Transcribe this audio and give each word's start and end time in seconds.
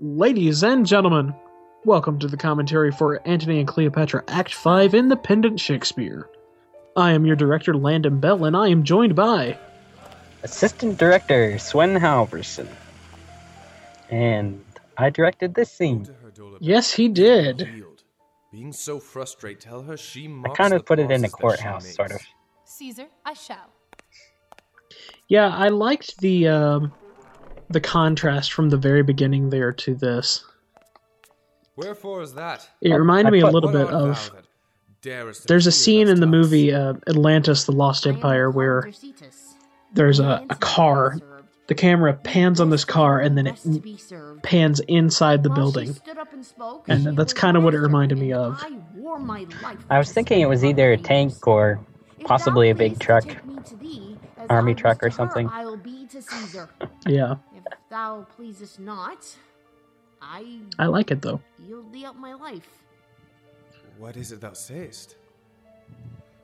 Ladies 0.00 0.62
and 0.62 0.86
gentlemen, 0.86 1.34
welcome 1.84 2.20
to 2.20 2.28
the 2.28 2.36
commentary 2.36 2.92
for 2.92 3.20
Antony 3.26 3.58
and 3.58 3.66
Cleopatra 3.66 4.22
Act 4.28 4.54
5 4.54 4.94
Independent 4.94 5.58
Shakespeare. 5.58 6.30
I 6.94 7.10
am 7.10 7.26
your 7.26 7.34
director, 7.34 7.74
Landon 7.74 8.20
Beall, 8.20 8.44
and 8.44 8.56
I 8.56 8.68
am 8.68 8.84
joined 8.84 9.16
by. 9.16 9.58
Assistant 10.44 10.98
Director 10.98 11.58
Swen 11.58 11.98
Halverson. 11.98 12.68
And 14.08 14.64
I 14.96 15.10
directed 15.10 15.56
this 15.56 15.72
scene. 15.72 16.08
Yes, 16.60 16.92
he 16.92 17.08
did. 17.08 17.68
Being 18.52 18.72
so 18.72 19.00
frustrated, 19.00 19.62
tell 19.62 19.82
her 19.82 19.96
she 19.96 20.32
I 20.44 20.50
kind 20.50 20.74
of 20.74 20.86
put 20.86 21.00
it 21.00 21.10
in 21.10 21.24
a 21.24 21.28
pauses 21.28 21.32
that 21.32 21.36
she 21.36 21.40
courthouse, 21.40 21.94
sort 21.96 22.12
of. 22.12 22.20
Caesar, 22.66 23.06
I 23.24 23.32
shall. 23.32 23.72
Yeah, 25.26 25.48
I 25.48 25.70
liked 25.70 26.18
the 26.18 26.46
um, 26.46 26.92
the 27.70 27.80
contrast 27.80 28.52
from 28.52 28.70
the 28.70 28.76
very 28.76 29.02
beginning 29.02 29.50
there 29.50 29.72
to 29.72 29.94
this. 29.94 30.44
Wherefore 31.76 32.22
is 32.22 32.34
that? 32.34 32.68
It 32.80 32.92
reminded 32.92 33.28
I 33.28 33.30
me 33.30 33.40
a 33.40 33.46
little 33.46 33.70
bit 33.70 33.88
of. 33.88 34.32
There's 35.46 35.66
a 35.66 35.72
scene 35.72 36.08
in 36.08 36.20
the 36.20 36.26
movie 36.26 36.74
uh, 36.74 36.94
Atlantis: 37.06 37.64
The 37.64 37.72
Lost 37.72 38.06
Empire 38.06 38.50
where 38.50 38.90
there's 39.92 40.18
a, 40.20 40.44
a 40.50 40.56
car. 40.56 41.18
The 41.68 41.74
camera 41.74 42.14
pans 42.14 42.60
on 42.60 42.70
this 42.70 42.84
car 42.84 43.20
and 43.20 43.36
then 43.36 43.46
it 43.46 43.60
pans 44.42 44.80
inside 44.80 45.42
the 45.42 45.50
building. 45.50 45.94
And 46.88 47.16
that's 47.16 47.34
kinda 47.34 47.60
what 47.60 47.74
it 47.74 47.78
reminded 47.78 48.16
me 48.18 48.32
of. 48.32 48.64
I 49.90 49.98
was 49.98 50.10
thinking 50.10 50.40
it 50.40 50.48
was 50.48 50.64
either 50.64 50.92
a 50.92 50.96
tank 50.96 51.46
or 51.46 51.78
possibly 52.24 52.70
a 52.70 52.74
big 52.74 52.98
truck. 52.98 53.24
Army 54.48 54.74
truck 54.74 55.02
or 55.02 55.10
something. 55.10 55.48
I'll 55.52 55.76
be 55.76 56.06
to 56.06 56.22
Caesar. 56.22 56.68
Yeah, 57.06 57.32
if 57.32 57.38
thou 57.90 58.26
pleasest 58.36 58.78
not, 58.80 59.26
I 60.22 60.60
I 60.78 60.86
like 60.86 61.10
it 61.10 61.22
though. 61.22 61.40
yield 61.58 61.92
thee 61.92 62.04
up 62.04 62.16
my 62.16 62.34
life. 62.34 62.68
What 63.98 64.16
is 64.16 64.32
it 64.32 64.40
thou 64.40 64.52
sayest? 64.52 65.16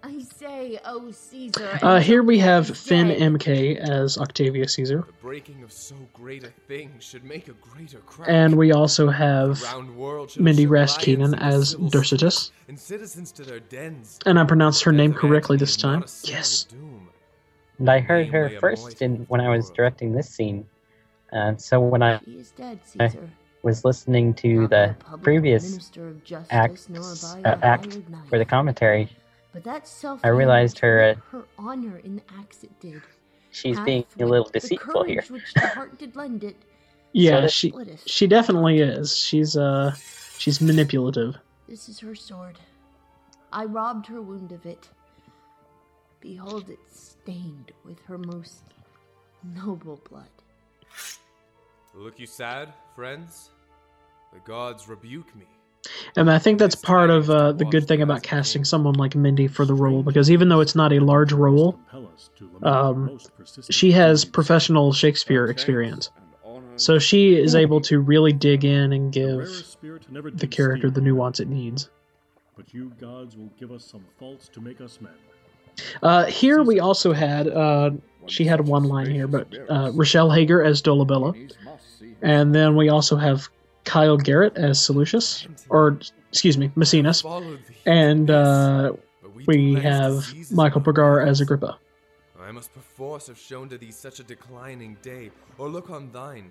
I 0.03 0.19
say, 0.20 0.78
O 0.84 1.11
Caesar. 1.12 1.78
Uh, 1.81 1.98
here 1.98 2.22
we 2.22 2.39
have 2.39 2.66
dead. 2.66 2.77
Finn 2.77 3.08
MK 3.08 3.78
as 3.78 4.19
Octavius 4.19 4.75
Caesar, 4.75 4.98
The 5.06 5.12
breaking 5.22 5.62
of 5.62 5.72
so 5.72 5.94
great 6.12 6.44
a 6.44 6.48
thing 6.69 6.92
should 6.98 7.25
make 7.25 7.48
a 7.48 7.53
greater 7.55 8.00
crowd. 8.00 8.28
and 8.28 8.55
we 8.55 8.70
also 8.72 9.09
have 9.09 9.61
The 9.61 9.64
round 9.66 9.97
world 9.97 10.31
should 10.33 10.42
Mindy 10.42 10.66
show 10.66 10.86
Keenan 10.98 11.34
as 11.36 11.70
civil 11.70 11.88
Dercetus, 11.88 12.50
And 12.69 12.78
citizens 12.78 13.33
to 13.33 13.44
their 13.44 13.61
dens. 13.61 14.19
and 14.27 14.38
I 14.38 14.44
pronounced 14.44 14.83
her 14.84 14.92
name 14.92 15.14
correctly 15.14 15.56
this 15.56 15.75
time. 15.75 16.05
Yes. 16.25 16.66
And 17.78 17.88
I 17.91 18.00
heard 18.00 18.28
her 18.28 18.50
first 18.61 19.00
in, 19.00 19.25
when 19.28 19.41
I 19.41 19.48
was 19.48 19.70
directing 19.70 20.12
this 20.12 20.28
scene. 20.28 20.66
And 21.34 21.60
so 21.60 21.80
when 21.80 22.00
I 22.02 22.18
He 22.24 22.36
is 22.38 22.52
dead, 22.52 22.78
I- 23.00 23.12
was 23.62 23.84
listening 23.84 24.34
to 24.34 24.60
Not 24.62 24.70
the 24.70 24.96
previous 25.22 25.91
of 25.96 26.22
justice, 26.22 26.48
acts, 26.50 26.88
nor 26.88 27.00
uh, 27.44 27.56
act 27.62 27.98
for 28.28 28.38
the 28.38 28.44
commentary, 28.44 29.08
But 29.52 29.64
that 29.64 29.91
I 30.22 30.28
realized 30.28 30.78
her, 30.78 31.02
uh, 31.02 31.14
her 31.30 31.44
honor 31.58 31.98
in 31.98 32.16
the 32.16 32.22
acts 32.38 32.62
it 32.62 32.78
did. 32.78 33.02
she's 33.50 33.76
hath 33.76 33.86
being 33.86 34.04
a 34.16 34.22
with 34.22 34.30
little 34.30 34.48
the 34.52 34.60
deceitful 34.60 35.02
here. 35.04 35.24
Which 35.28 35.54
the 35.54 35.66
heart 35.68 35.98
did 35.98 36.14
lend 36.14 36.44
it. 36.44 36.56
Yeah, 37.12 37.41
that- 37.41 37.52
she 37.52 37.72
she 38.06 38.26
definitely 38.28 38.78
is. 38.80 39.16
She's 39.16 39.56
uh 39.56 39.92
she's 40.38 40.60
manipulative. 40.60 41.36
This 41.66 41.88
is 41.88 41.98
her 42.00 42.14
sword. 42.14 42.58
I 43.52 43.64
robbed 43.64 44.06
her 44.06 44.20
wound 44.20 44.52
of 44.52 44.66
it. 44.66 44.88
Behold 46.20 46.69
it 46.70 46.78
stained 46.92 47.72
with 47.84 48.00
her 48.04 48.19
most 48.19 48.62
noble 49.42 50.00
blood. 50.08 50.28
Look 51.97 52.19
you 52.19 52.27
sad, 52.27 52.73
friends? 52.95 53.50
The 54.33 54.41
gods 54.41 54.89
rebuke 54.89 55.34
me. 55.37 55.45
And 56.17 56.31
I 56.31 56.39
think 56.39 56.59
that's 56.59 56.75
part 56.75 57.11
of 57.11 57.31
uh, 57.31 57.53
the 57.53 57.64
good 57.64 57.87
thing 57.87 58.03
about 58.03 58.23
casting 58.23 58.64
someone 58.64 58.95
like 58.95 59.15
Mindy 59.15 59.49
for 59.49 59.65
the 59.65 59.75
role, 59.75 60.03
because 60.03 60.31
even 60.31 60.49
though 60.49 60.60
it's 60.60 60.75
not 60.75 60.93
a 60.93 60.99
large 60.99 61.33
role, 61.33 61.78
um, 62.62 63.19
she 63.71 63.93
has 63.93 64.25
professional 64.25 64.93
Shakespeare 64.93 65.47
experience. 65.47 66.10
So 66.77 66.99
she 66.99 67.37
is 67.37 67.54
able 67.54 67.81
to 67.83 68.00
really 68.00 68.33
dig 68.33 68.65
in 68.65 68.93
and 68.93 69.12
give 69.12 69.49
the 70.33 70.47
character 70.47 70.91
the 70.91 71.00
nuance 71.00 71.38
it 71.38 71.49
needs. 71.49 71.91
But 72.56 72.72
you 72.72 72.93
gods 73.00 73.37
will 73.37 73.50
give 73.59 73.71
us 73.71 73.84
some 73.84 74.04
faults 74.19 74.49
to 74.54 74.60
make 74.60 74.81
us 74.81 75.00
men. 75.00 75.12
Uh, 76.02 76.24
here 76.26 76.62
we 76.62 76.80
also 76.80 77.12
had, 77.12 77.48
uh, 77.48 77.90
she 78.26 78.44
had 78.44 78.66
one 78.66 78.84
line 78.84 79.10
here, 79.10 79.26
but 79.26 79.48
uh, 79.68 79.90
Rochelle 79.94 80.30
Hager 80.30 80.62
as 80.62 80.82
Dolabella. 80.82 81.34
And 82.22 82.54
then 82.54 82.76
we 82.76 82.88
also 82.88 83.16
have 83.16 83.48
Kyle 83.84 84.16
Garrett 84.16 84.56
as 84.56 84.80
Seleucus, 84.80 85.46
or 85.68 85.98
excuse 86.30 86.56
me, 86.56 86.70
Maecenas. 86.76 87.24
And 87.86 88.30
uh, 88.30 88.92
we 89.46 89.56
do 89.56 89.74
less 89.74 89.82
the 89.82 89.88
have 89.88 90.50
Michael 90.52 90.80
Pagar 90.80 91.26
as 91.26 91.40
Agrippa. 91.40 91.78
I 92.41 92.50
must 92.50 92.72
perforce 92.74 93.26
have 93.28 93.38
shown 93.38 93.68
to 93.70 93.78
thee 93.78 93.91
such 93.91 94.20
a 94.20 94.22
declining 94.22 94.96
day, 95.02 95.30
or 95.58 95.68
look 95.68 95.91
on 95.91 96.10
thine. 96.12 96.50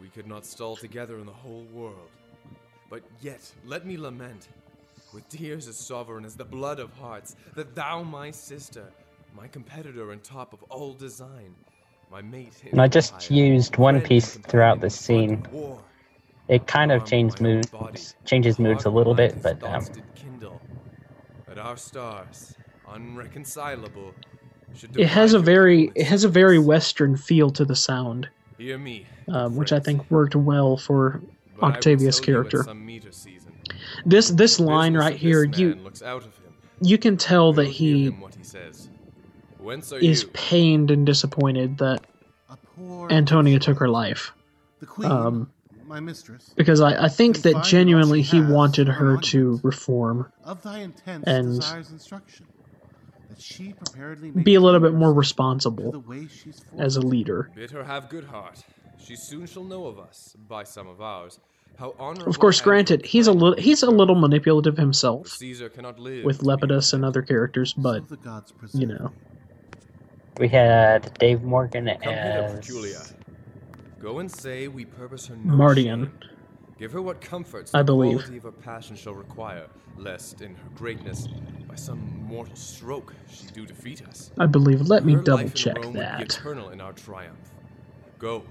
We 0.00 0.08
could 0.08 0.26
not 0.26 0.44
stall 0.44 0.76
together 0.76 1.18
in 1.18 1.26
the 1.26 1.32
whole 1.32 1.66
world. 1.72 2.10
But 2.88 3.02
yet, 3.20 3.40
let 3.64 3.84
me 3.86 3.96
lament, 3.96 4.48
with 5.16 5.28
tears 5.30 5.66
as 5.66 5.78
sovereign 5.78 6.26
as 6.26 6.36
the 6.36 6.44
blood 6.44 6.78
of 6.78 6.92
hearts, 6.92 7.36
that 7.54 7.74
thou, 7.74 8.02
my 8.02 8.30
sister, 8.30 8.84
my 9.34 9.48
competitor 9.48 10.12
and 10.12 10.22
top 10.22 10.52
of 10.52 10.62
all 10.64 10.92
design, 10.92 11.54
my 12.12 12.20
mate 12.20 12.52
And 12.70 12.82
I 12.82 12.86
just 12.86 13.14
empire, 13.14 13.38
used 13.38 13.78
one 13.78 14.02
piece 14.02 14.36
throughout 14.36 14.74
companion 14.74 14.80
this 14.82 14.94
scene. 14.94 15.46
It 16.48 16.66
kind 16.66 16.92
of 16.92 17.00
armed 17.00 17.10
changed 17.10 17.40
my 17.40 17.48
moods, 17.48 17.70
body, 17.70 18.00
changes 18.26 18.58
moods 18.58 18.84
a 18.84 18.90
little 18.90 19.14
bit, 19.14 19.40
but 19.42 19.64
um, 19.64 19.80
thoughts 19.80 19.98
kindle, 20.14 20.60
that 21.48 21.56
our 21.56 21.78
stars, 21.78 22.54
unreconcilable, 22.86 24.12
should 24.74 25.00
It 25.00 25.08
has 25.08 25.32
a 25.32 25.38
very 25.38 25.90
it 25.94 26.06
has 26.06 26.24
a 26.24 26.28
very 26.28 26.58
western 26.58 27.16
feel 27.16 27.48
to 27.52 27.64
the 27.64 27.74
sound, 27.74 28.28
Hear 28.58 28.76
me, 28.76 29.06
um, 29.28 29.56
which 29.56 29.72
I 29.72 29.80
think 29.80 30.10
worked 30.10 30.36
well 30.36 30.76
for 30.76 31.22
but 31.58 31.64
I 31.64 31.68
will 31.68 31.74
Octavius' 31.74 32.20
tell 32.20 32.34
you 32.34 32.40
at 32.40 32.50
character. 32.50 32.64
Some 34.10 34.12
meter 34.12 34.22
season. 34.22 34.36
this 34.36 34.58
this 34.58 34.60
line 34.60 34.92
Business 34.92 35.04
right 35.06 35.14
of 35.14 35.20
here. 35.20 35.44
You 35.44 35.74
looks 35.76 36.02
out 36.02 36.18
of 36.24 36.36
him. 36.38 36.54
you 36.80 36.98
can 36.98 37.16
tell 37.16 37.52
that 37.54 37.66
he 37.66 38.08
what 38.10 38.34
he 38.34 38.44
says. 38.44 38.88
Whence 39.58 39.92
are 39.92 39.98
is 39.98 40.22
you? 40.22 40.28
pained 40.32 40.90
and 40.90 41.04
disappointed 41.04 41.78
that 41.78 42.04
A 42.50 42.56
poor 42.56 43.10
Antonia 43.10 43.58
took 43.58 43.78
her 43.78 43.88
life. 43.88 44.32
The 44.80 44.86
queen, 44.86 45.10
Um, 45.10 45.50
my 45.86 46.00
mistress, 46.00 46.52
Because 46.56 46.80
I, 46.80 47.04
I 47.04 47.08
think 47.08 47.36
that 47.38 47.42
Confide 47.42 47.50
in 47.52 47.56
all 47.56 47.62
genuinely 47.64 48.22
he 48.22 48.40
wanted 48.40 48.88
her 48.88 49.16
to 49.18 49.60
reform, 49.62 50.30
of 50.44 50.62
thy 50.62 50.80
intents 50.80 51.26
and 51.26 51.56
desires 51.56 51.90
instruction, 51.90 52.46
that 53.28 53.40
she 53.40 53.72
preparedly 53.72 54.30
be 54.30 54.54
a 54.56 54.60
little 54.60 54.80
bit 54.80 54.92
more 54.94 55.08
to 55.08 55.14
the 55.14 55.18
responsible 55.18 56.00
way 56.06 56.26
she's 56.28 56.62
as 56.78 56.96
a 56.96 57.00
leader. 57.00 57.50
Bid 57.54 57.70
her 57.70 57.84
have 57.84 58.08
good 58.08 58.24
heart. 58.24 58.62
She 58.98 59.16
soon 59.16 59.46
shall 59.46 59.64
know 59.64 59.86
of 59.86 59.98
us, 59.98 60.36
by 60.48 60.64
some 60.64 60.86
of 60.88 61.00
ours, 61.00 61.38
how 61.38 61.42
honorable. 61.44 61.55
Of 61.78 62.38
course, 62.38 62.60
granted, 62.60 63.04
he's 63.04 63.26
a 63.26 63.32
little 63.32 63.56
he's 63.56 63.82
a 63.82 63.90
little 63.90 64.14
manipulative 64.14 64.76
himself 64.78 65.28
Caesar 65.28 65.68
cannot 65.68 65.98
live 65.98 66.24
with 66.24 66.40
Lepidus 66.42 66.92
and 66.94 67.04
other 67.04 67.20
characters, 67.22 67.74
but 67.74 68.00
so 68.08 68.14
the 68.14 68.16
gods 68.16 68.52
preserve 68.52 68.80
you 68.80 68.86
know, 68.86 69.12
we 70.38 70.48
had 70.48 71.12
Dave 71.18 71.42
Morgan 71.42 71.88
as 71.88 71.98
Proculia. 72.54 73.00
Go 74.00 74.20
and 74.20 74.30
say 74.30 74.68
we 74.68 74.84
purpose 74.84 75.26
her 75.26 75.36
no 75.36 75.54
Mardian. 75.54 76.10
Give 76.78 76.92
her 76.92 77.00
what 77.02 77.20
comforts 77.20 77.74
I 77.74 77.78
the 77.80 77.84
believe. 77.84 78.18
quality 78.18 78.36
of 78.36 78.42
her 78.44 78.52
passion 78.52 78.96
shall 78.96 79.14
require, 79.14 79.66
lest 79.96 80.42
in 80.42 80.54
her 80.54 80.68
greatness, 80.74 81.26
by 81.66 81.74
some 81.74 82.22
mortal 82.26 82.54
stroke, 82.56 83.14
she 83.30 83.46
do 83.46 83.64
defeat 83.66 84.06
us. 84.06 84.30
I 84.38 84.44
believe. 84.46 84.82
Let 84.82 85.04
me 85.04 85.14
Her 85.14 85.22
double 85.22 85.44
life 85.44 85.52
in 85.52 85.56
check 85.56 85.76
Rome 85.76 85.86
would 85.86 85.92
be 85.94 85.98
that. 86.00 86.20
eternal 86.20 86.68
in 86.70 86.80
our 86.82 86.92
triumph. 86.92 87.50
Go, 88.18 88.42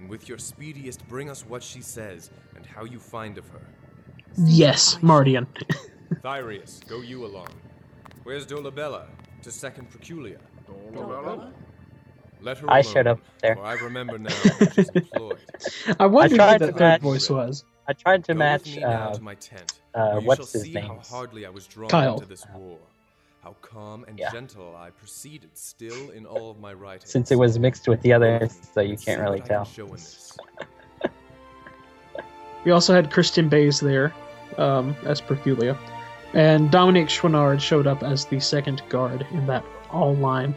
and 0.00 0.08
with 0.08 0.28
your 0.30 0.38
speediest 0.38 1.06
bring 1.08 1.28
us 1.28 1.44
what 1.46 1.62
she 1.62 1.82
says, 1.82 2.30
and 2.56 2.64
how 2.64 2.84
you 2.84 2.98
find 2.98 3.36
of 3.36 3.46
her. 3.48 3.60
Yes, 4.38 4.96
Mardian. 5.02 5.46
Thyrius, 6.24 6.86
go 6.88 7.02
you 7.02 7.26
along. 7.26 7.48
Where's 8.22 8.46
Dolabella? 8.46 9.04
To 9.42 9.50
second 9.50 9.90
Proculia. 9.90 10.38
Let 12.42 12.56
her 12.58 12.70
I 12.70 12.80
alone, 12.80 12.92
showed 12.92 13.06
up 13.06 13.20
there. 13.42 13.56
For 13.56 13.62
I 13.64 13.74
remember 13.74 14.18
now 14.18 14.30
how 14.32 14.66
she's 14.70 14.88
employed. 14.94 15.38
I 15.98 16.06
wondered 16.06 16.30
who 16.32 16.36
tried 16.38 16.60
that 16.60 16.66
to 16.66 16.72
third 16.72 16.78
match- 16.78 17.00
voice 17.02 17.28
was. 17.28 17.64
I 17.86 17.92
tried 17.92 18.24
to 18.24 18.32
Go 18.34 18.38
match 18.38 18.64
with 18.64 18.76
me 18.76 18.80
now 18.82 19.08
uh, 19.10 19.14
to 19.14 19.22
my 19.22 19.34
tent. 19.34 19.80
uh, 19.94 20.20
what's 20.20 20.50
shall 20.52 20.60
his 20.62 20.72
name? 20.74 20.86
how 20.86 21.00
hardly 21.06 21.44
I 21.44 21.50
was 21.50 21.66
drawn 21.66 21.90
Kyle. 21.90 22.22
Into 23.42 23.48
this 23.48 23.74
war. 23.74 23.80
How 23.80 23.80
calm 23.80 24.04
and 24.08 24.18
Yeah. 24.18 24.30
gentle 24.30 24.76
I 24.76 24.90
proceeded 24.90 25.56
still 25.56 26.10
in 26.10 26.26
all 26.26 26.50
of 26.50 26.58
my 26.58 26.72
writings. 26.72 27.10
since 27.10 27.30
it 27.30 27.36
was 27.38 27.58
mixed 27.58 27.88
with 27.88 28.00
the 28.02 28.12
others, 28.12 28.58
so 28.74 28.80
you 28.80 28.96
can't 28.96 29.20
really 29.20 29.40
what 29.40 29.44
I 29.44 29.48
can 29.48 29.56
tell. 29.56 29.64
show 29.64 29.86
in 29.86 29.92
this. 29.92 30.36
We 32.62 32.72
also 32.72 32.92
had 32.94 33.10
Kristen 33.10 33.48
Bays 33.48 33.80
there 33.80 34.12
um, 34.58 34.94
as 35.06 35.18
Perculia, 35.22 35.78
and 36.34 36.70
Dominic 36.70 37.08
Chouinard 37.08 37.58
showed 37.58 37.86
up 37.86 38.02
as 38.02 38.26
the 38.26 38.38
second 38.38 38.82
guard 38.90 39.26
in 39.30 39.46
that 39.46 39.64
all 39.90 40.14
line. 40.14 40.54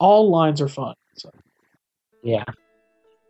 All 0.00 0.28
lines 0.28 0.60
are 0.60 0.66
fun. 0.68 0.94
So. 1.16 1.30
Yeah. 2.24 2.42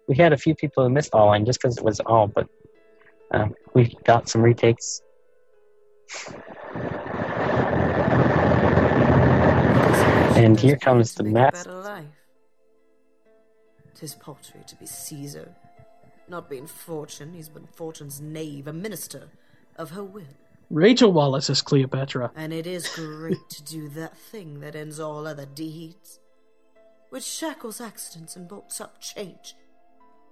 we 0.08 0.16
had 0.16 0.32
a 0.32 0.36
few 0.38 0.54
people 0.54 0.82
who 0.82 0.88
missed 0.88 1.12
all 1.12 1.26
line 1.26 1.44
just 1.44 1.60
because 1.60 1.76
it 1.76 1.84
was 1.84 2.00
all, 2.00 2.26
but 2.26 2.48
uh, 3.34 3.48
we 3.74 3.94
got 4.04 4.30
some 4.30 4.40
retakes. 4.40 5.02
And 10.36 10.58
here 10.58 10.76
comes 10.76 11.14
the 11.14 11.22
Make 11.24 11.32
a 11.32 11.34
math. 11.34 12.06
Tis 13.94 14.14
paltry 14.14 14.60
to 14.66 14.76
be 14.76 14.86
Caesar. 14.86 15.54
Not 16.28 16.50
being 16.50 16.66
fortune, 16.66 17.32
he's 17.32 17.48
been 17.48 17.66
fortune's 17.66 18.20
knave, 18.20 18.66
a 18.66 18.72
minister 18.72 19.28
of 19.76 19.90
her 19.90 20.02
will. 20.02 20.24
Rachel 20.70 21.12
Wallace 21.12 21.50
is 21.50 21.62
Cleopatra. 21.62 22.32
And 22.34 22.52
it 22.52 22.66
is 22.66 22.88
great 22.88 23.48
to 23.50 23.62
do 23.62 23.88
that 23.90 24.16
thing 24.16 24.60
that 24.60 24.74
ends 24.74 24.98
all 24.98 25.26
other 25.26 25.46
deeds, 25.46 26.18
which 27.10 27.24
shackles 27.24 27.80
accidents 27.80 28.34
and 28.34 28.48
bolts 28.48 28.80
up 28.80 29.00
change, 29.00 29.54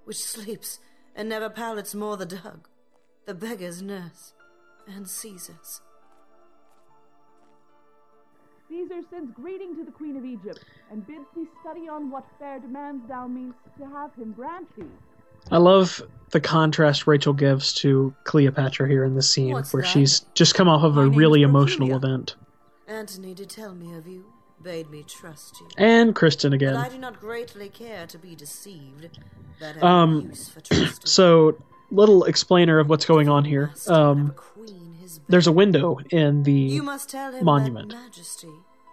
which 0.03 0.17
sleeps 0.17 0.79
and 1.15 1.29
never 1.29 1.49
pallets 1.49 1.95
more 1.95 2.17
the 2.17 2.25
dug, 2.25 2.67
the 3.25 3.33
beggar's 3.33 3.81
nurse, 3.81 4.33
and 4.87 5.07
Caesar's. 5.07 5.81
Caesar 8.69 9.01
sends 9.09 9.31
greeting 9.33 9.75
to 9.75 9.83
the 9.83 9.91
Queen 9.91 10.17
of 10.17 10.25
Egypt, 10.25 10.59
and 10.91 11.05
bids 11.05 11.25
thee 11.35 11.45
study 11.61 11.87
on 11.87 12.09
what 12.09 12.25
fair 12.39 12.59
demands 12.59 13.07
thou 13.07 13.27
meanest 13.27 13.59
to 13.77 13.85
have 13.85 14.13
him 14.15 14.31
grant 14.33 14.73
thee. 14.75 14.83
I 15.51 15.57
love 15.57 16.01
the 16.31 16.39
contrast 16.39 17.05
Rachel 17.05 17.33
gives 17.33 17.73
to 17.75 18.15
Cleopatra 18.23 18.87
here 18.87 19.03
in 19.03 19.13
this 19.15 19.29
scene, 19.29 19.51
What's 19.53 19.73
where 19.73 19.83
that? 19.83 19.89
she's 19.89 20.21
just 20.33 20.55
come 20.55 20.69
off 20.69 20.83
of 20.83 20.95
My 20.95 21.03
a 21.03 21.07
really 21.07 21.43
emotional 21.43 21.95
event. 21.95 22.35
Antony 22.87 23.33
did 23.33 23.49
tell 23.49 23.75
me 23.75 23.93
of 23.95 24.07
you, 24.07 24.25
bade 24.63 24.89
me 24.89 25.03
trust 25.03 25.59
you. 25.59 25.67
And 25.77 26.15
Kristen 26.15 26.51
But 26.57 26.63
I 26.77 26.89
do 26.89 26.97
not 26.97 27.19
greatly 27.19 27.69
care 27.69 28.07
to 28.07 28.17
be 28.17 28.35
deceived. 28.35 29.09
That 29.59 29.83
Um, 29.83 30.21
use 30.29 30.49
for. 30.49 30.61
So, 31.05 31.57
little 31.91 32.23
explainer 32.25 32.79
of 32.79 32.89
what's 32.89 33.05
going 33.05 33.29
on 33.29 33.45
here. 33.45 33.67
Must 33.67 33.87
have 33.87 33.97
a 33.97 34.01
Um, 34.01 34.35
there's 35.29 35.47
a 35.47 35.51
window 35.51 35.99
in 36.09 36.43
the 36.43 36.51
You 36.51 36.83
must 36.83 37.09
tell 37.09 37.31
him 37.31 37.45
monument. 37.45 37.93
Majesty 37.93 38.49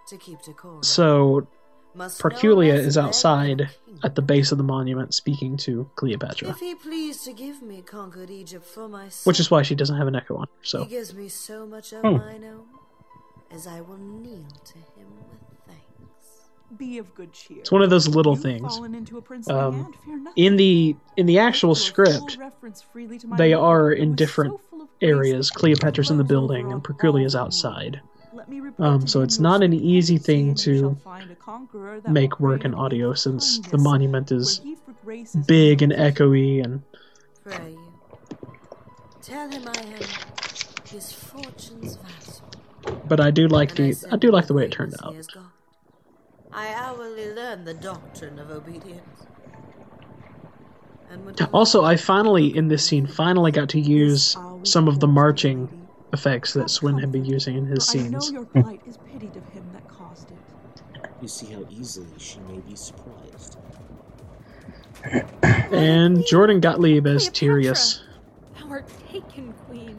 to 0.07 0.17
keep. 0.17 0.39
So 0.81 1.47
Must 1.95 2.21
Perculia 2.21 2.73
is 2.73 2.97
outside 2.97 3.69
at 4.03 4.15
the 4.15 4.21
base 4.21 4.51
of 4.51 4.57
the 4.57 4.63
monument 4.63 5.13
speaking 5.13 5.57
to 5.57 5.89
Cleopatra, 5.95 6.49
If 6.49 6.59
he 6.59 6.73
pleased 6.75 7.25
to 7.25 7.33
give 7.33 7.61
me 7.61 7.81
conquered 7.81 8.29
Egypt 8.29 8.65
for 8.65 8.87
myself, 8.87 9.25
which 9.25 9.39
is 9.39 9.51
why 9.51 9.61
she 9.63 9.75
doesn't 9.75 9.97
have 9.97 10.07
an 10.07 10.15
echo 10.15 10.37
on 10.37 10.43
her. 10.47 10.53
So 10.63 10.83
he 10.83 10.89
gives 10.89 11.13
me 11.13 11.27
so 11.27 11.65
much 11.65 11.91
of 11.93 12.01
Hmm. 12.01 12.17
mine 12.17 12.43
own, 12.45 12.63
as 13.51 13.67
I 13.67 13.81
will 13.81 13.97
kneel 13.97 14.45
to 14.65 14.77
him 14.77 15.07
with 15.17 15.39
thanks. 15.41 15.50
Be 16.77 16.97
of 16.99 17.13
good 17.15 17.33
cheer. 17.33 17.59
it's 17.59 17.71
one 17.71 17.81
of 17.81 17.89
those 17.89 18.07
little 18.07 18.33
You've 18.33 18.43
things. 18.43 18.77
into 18.77 19.17
a 19.17 19.21
Um, 19.53 19.73
hand, 19.83 19.95
fear 20.05 20.17
nothing. 20.19 20.43
In 20.43 20.55
the 20.55 20.95
in 21.17 21.25
the 21.25 21.39
actual 21.39 21.73
Make 21.75 21.97
your 21.97 22.05
full 22.05 22.15
script, 22.19 22.37
reference 22.39 22.81
freely 22.81 23.19
to 23.19 23.27
my 23.27 23.37
they 23.37 23.53
are 23.53 23.91
in 23.91 24.15
different 24.15 24.53
so 24.53 24.61
full 24.69 24.81
of 24.83 24.87
grace 24.99 25.09
areas. 25.09 25.49
Cleopatra's 25.51 26.09
in 26.11 26.17
the 26.17 26.23
building 26.23 26.65
and 26.65 26.73
all 26.75 26.79
Perculia's 26.81 27.35
outside. 27.35 27.95
world. 27.95 28.07
Let 28.33 28.49
me 28.49 28.61
report 28.61 28.87
Um, 28.87 29.07
so 29.07 29.21
it's 29.21 29.39
not 29.39 29.61
an 29.63 29.73
easy 29.73 30.17
thing 30.17 30.49
and 30.49 30.65
you 30.65 30.77
shall 30.79 30.89
to 30.91 30.95
find 31.01 31.29
a 31.31 31.35
conqueror 31.35 31.99
that 31.99 32.09
make 32.11 32.39
work 32.39 32.63
in 32.63 32.73
audio 32.73 33.13
since 33.13 33.59
the 33.59 33.77
monument 33.77 34.31
is 34.31 34.59
where 34.61 34.67
he 34.69 34.75
for 34.75 34.93
grace 35.03 35.35
is 35.35 35.45
big 35.45 35.81
and 35.81 35.91
echoey 35.91 36.63
and 36.63 36.81
Pray 37.43 37.71
you, 37.71 37.93
tell 39.21 39.49
him 39.49 39.63
I 39.67 39.79
am 39.81 39.99
his 40.89 41.11
fortune's 41.11 41.97
vassal. 41.97 42.45
but 43.07 43.19
I 43.19 43.29
do 43.31 43.47
like 43.47 43.75
the 43.75 43.93
I 44.11 44.15
do 44.15 44.31
like 44.31 44.47
the 44.47 44.53
way 44.53 44.63
it 44.65 44.71
turned 44.71 44.95
out. 45.03 45.15
He 46.53 46.57
has 46.57 46.73
got. 46.73 46.73
I 46.73 46.73
hourly 46.73 47.33
learn 47.33 47.65
the 47.65 47.73
doctrine 47.73 48.39
of 48.39 48.51
obedience. 48.51 49.25
And 51.09 51.41
Also, 51.53 51.83
I 51.83 51.95
finally 51.97 52.55
in 52.55 52.67
this 52.67 52.85
scene 52.85 53.07
finally 53.07 53.51
got 53.51 53.69
to 53.69 53.79
use 53.79 54.37
some 54.63 54.87
of 54.87 54.99
the 54.99 55.07
marching 55.07 55.87
effects 56.13 56.53
that 56.53 56.69
Swen 56.69 56.97
had 56.97 57.11
been 57.11 57.25
using 57.25 57.57
in 57.57 57.65
his 57.65 57.89
For 57.91 57.97
I 57.97 58.01
know 58.07 58.19
scenes. 58.19 58.31
your 58.31 58.45
plight 58.63 58.81
is 58.87 58.97
pitied 58.97 59.35
of 59.35 59.47
him 59.49 59.63
that 59.73 59.87
caused 59.87 60.31
it. 60.31 60.37
You 61.21 61.27
see 61.27 61.47
how 61.53 61.65
easily 61.69 62.07
she 62.17 62.39
may 62.41 62.59
be 62.59 62.75
surprised. 62.75 63.57
And 65.43 66.25
Jordan 66.27 66.59
Gottlieb 66.59 67.07
as 67.07 67.29
Tyrius. 67.29 68.01
Thou 68.59 68.69
art 68.69 68.85
taken, 69.09 69.53
queen. 69.67 69.95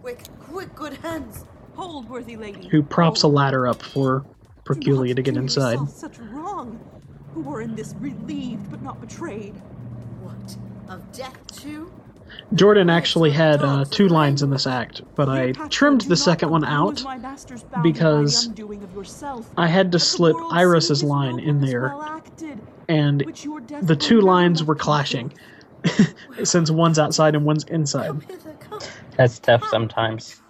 quick, 0.00 0.22
quick, 0.40 0.74
good 0.74 0.94
hands. 0.94 1.44
Hold, 1.74 2.08
worthy 2.08 2.36
lady. 2.36 2.68
who 2.68 2.82
props 2.82 3.22
a 3.22 3.28
ladder 3.28 3.66
up 3.66 3.82
for 3.82 4.24
Perculia 4.66 5.14
to 5.14 5.22
get 5.22 5.34
Do 5.34 5.40
not 5.40 5.40
do 5.40 5.42
inside. 5.42 5.88
Such 5.90 6.18
wrong. 6.18 6.80
Who 7.34 7.48
are 7.54 7.60
in 7.60 7.74
this 7.74 7.94
relieved 8.00 8.70
but 8.70 8.82
not 8.82 9.00
betrayed. 9.00 9.54
What? 10.22 10.56
Of 10.92 11.12
death 11.12 11.38
too? 11.56 11.92
Jordan 12.54 12.90
actually 12.90 13.30
had 13.30 13.62
uh, 13.62 13.84
two 13.90 14.08
lines 14.08 14.42
in 14.42 14.50
this 14.50 14.66
act, 14.66 15.02
but 15.14 15.28
I 15.28 15.52
trimmed 15.52 16.02
the 16.02 16.16
second 16.16 16.50
one 16.50 16.64
out 16.64 17.02
my 17.04 17.18
master's 17.18 17.62
bounty 17.62 17.74
by 17.76 17.82
the 17.82 17.92
because 17.92 18.46
undoing 18.46 18.82
of 18.82 18.94
yourself. 18.94 19.48
I 19.56 19.66
had 19.68 19.92
to 19.92 19.98
slip 19.98 20.36
Iras's 20.52 21.02
line 21.02 21.38
in 21.38 21.60
there, 21.60 21.94
and 22.88 23.24
which 23.24 23.44
your 23.44 23.60
death 23.60 23.86
the 23.86 23.96
two 23.96 24.20
lines 24.20 24.64
were 24.64 24.74
clashing, 24.74 25.32
since 26.44 26.70
one's 26.70 26.98
outside 26.98 27.34
and 27.34 27.44
one's 27.44 27.64
inside. 27.64 28.08
Come 28.08 28.20
hither, 28.20 28.52
come. 28.60 28.80
That's 29.16 29.38
tough 29.38 29.64
sometimes. 29.68 30.40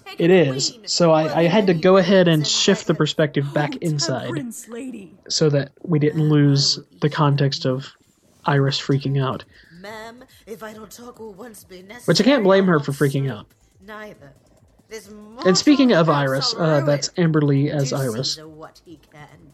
Come 0.00 0.10
and 0.10 0.18
take 0.18 0.24
It 0.24 0.30
is. 0.30 0.78
So 0.86 1.12
I, 1.12 1.40
I 1.40 1.42
had 1.44 1.66
to 1.68 1.74
go 1.74 1.96
ahead 1.96 2.28
and 2.28 2.46
shift 2.46 2.86
the 2.86 2.94
perspective 2.94 3.52
back 3.52 3.76
inside 3.76 4.52
so 5.28 5.50
that 5.50 5.72
we 5.82 5.98
didn't 5.98 6.28
lose 6.28 6.78
the 7.00 7.10
context 7.10 7.66
of 7.66 7.92
Iras 8.46 8.80
freaking 8.80 9.22
out. 9.22 9.44
Ma'am, 9.80 10.24
if 10.46 10.62
I 10.62 10.72
don't 10.72 10.90
talk 10.90 11.18
will 11.18 11.34
once 11.34 11.64
be 11.64 11.82
necessary. 11.82 12.02
Which 12.06 12.20
I 12.20 12.24
can't 12.24 12.44
blame 12.44 12.66
her 12.66 12.80
for 12.80 12.92
freaking 12.92 13.30
out. 13.30 13.46
Neither. 13.84 14.32
And 15.44 15.58
speaking 15.58 15.92
of 15.92 16.08
Iras, 16.08 16.54
uh, 16.56 16.80
that's 16.82 17.10
Amber 17.16 17.40
Lee 17.40 17.70
as 17.70 17.92
Iras. 17.92 18.34
Caesar 18.34 18.48
what 18.48 18.80
he 18.84 19.00
can. 19.12 19.52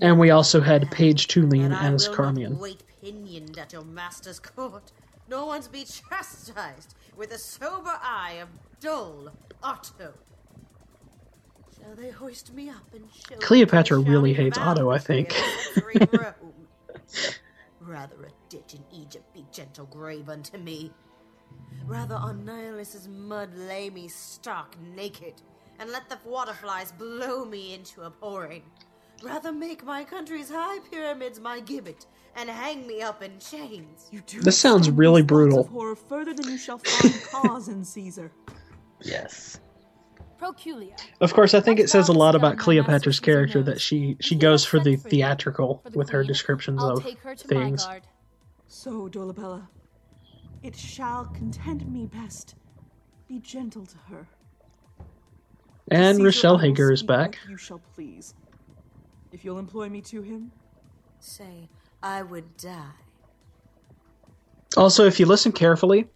And 0.00 0.18
we 0.18 0.30
also 0.30 0.60
had 0.60 0.90
Paige 0.90 1.26
Tulane 1.26 1.72
as 1.72 2.08
Charmian. 2.08 2.52
Not 2.52 2.60
wait 2.60 2.82
pinioned 3.00 3.58
at 3.58 3.72
your 3.72 3.84
master's 3.84 4.38
court, 4.38 4.92
nor 5.28 5.46
once 5.46 5.68
be 5.68 5.84
chastised 5.84 6.94
with 7.16 7.30
the 7.30 7.38
sober 7.38 7.98
eye 8.02 8.38
of 8.40 8.48
dull 8.80 9.30
Otto. 9.62 10.14
Shall 11.80 11.94
they 11.94 12.10
hoist 12.10 12.52
me 12.52 12.68
up 12.68 12.92
and 12.94 13.04
show 13.12 13.36
me 13.36 13.40
Cleopatra 13.40 13.98
really 13.98 14.34
hates 14.34 14.58
Otto, 14.58 14.90
I 14.90 14.98
think. 14.98 15.32
valleys 15.32 15.76
of 15.76 15.82
glittering 15.84 16.08
Rome? 16.42 16.54
Rather 17.80 18.16
a 18.24 18.30
ditch 18.50 18.74
in 18.74 18.84
Egypt 18.92 19.32
be 19.32 19.44
gentle 19.52 19.86
grave 19.86 20.28
unto 20.28 20.58
me. 20.58 20.92
Rather 21.86 22.14
on 22.14 22.44
Nilus's 22.44 23.08
mud 23.08 23.54
lay 23.56 23.88
me 23.88 24.08
stark 24.08 24.78
naked, 24.94 25.34
and 25.78 25.90
let 25.90 26.08
the 26.10 26.18
waterflies 26.24 26.92
blow 26.92 27.44
me 27.44 27.72
into 27.72 28.02
a 28.02 28.10
pouring. 28.10 28.62
Rather 29.22 29.52
make 29.52 29.84
my 29.84 30.04
country's 30.04 30.50
high 30.50 30.78
pyramids 30.90 31.40
my 31.40 31.60
gibbet, 31.60 32.06
and 32.36 32.50
hang 32.50 32.86
me 32.86 33.00
up 33.00 33.22
in 33.22 33.38
chains. 33.38 34.08
You 34.12 34.20
do 34.26 34.40
This 34.40 34.58
sounds 34.58 34.90
really 34.90 35.22
brutal. 35.22 35.64
Horror 35.64 35.96
further 35.96 36.34
than 36.34 36.48
you 36.48 36.58
shall 36.58 36.78
find 36.78 37.14
cause 37.32 37.68
in 37.68 37.84
Caesar. 37.84 38.30
Yes. 39.02 39.60
Proculia. 40.38 40.94
Of 41.20 41.34
course, 41.34 41.54
I 41.54 41.60
think 41.60 41.80
it 41.80 41.90
says 41.90 42.08
a 42.08 42.12
lot 42.12 42.34
about 42.34 42.58
Cleopatra's 42.58 43.18
character 43.18 43.62
that 43.64 43.80
she 43.80 44.16
she 44.20 44.36
goes 44.36 44.64
for 44.64 44.78
the 44.78 44.92
sent 44.92 45.02
for 45.02 45.08
you 45.08 45.10
theatrical 45.10 45.80
for 45.82 45.90
the 45.90 45.98
with 45.98 46.10
her 46.10 46.22
descriptions 46.22 46.82
I'll 46.82 46.98
of 46.98 47.02
take 47.02 47.18
her 47.20 47.34
to 47.34 47.48
things. 47.48 47.84
my 47.84 47.92
guard. 47.92 48.02
So, 48.68 49.08
Dolabella, 49.08 49.66
it 50.62 50.76
shall 50.76 51.24
content 51.26 51.88
me 51.90 52.06
best. 52.06 52.54
Be 53.26 53.40
gentle 53.40 53.86
to 53.86 53.98
her. 54.10 54.28
And 55.90 56.16
Caesar, 56.16 56.24
Rochelle 56.26 56.58
Hager 56.58 56.92
is 56.92 57.02
back. 57.02 57.38
what 57.42 57.50
You 57.50 57.56
shall 57.56 57.80
please. 57.94 58.34
If 59.32 59.44
you'll 59.44 59.58
employ 59.58 59.88
me 59.88 60.00
to 60.02 60.22
him, 60.22 60.52
Say, 61.20 61.68
I 62.02 62.22
would 62.22 62.56
die. 62.56 62.92
Also, 64.76 65.04
if 65.06 65.18
you 65.18 65.26
listen 65.26 65.52
carefully, 65.52 66.06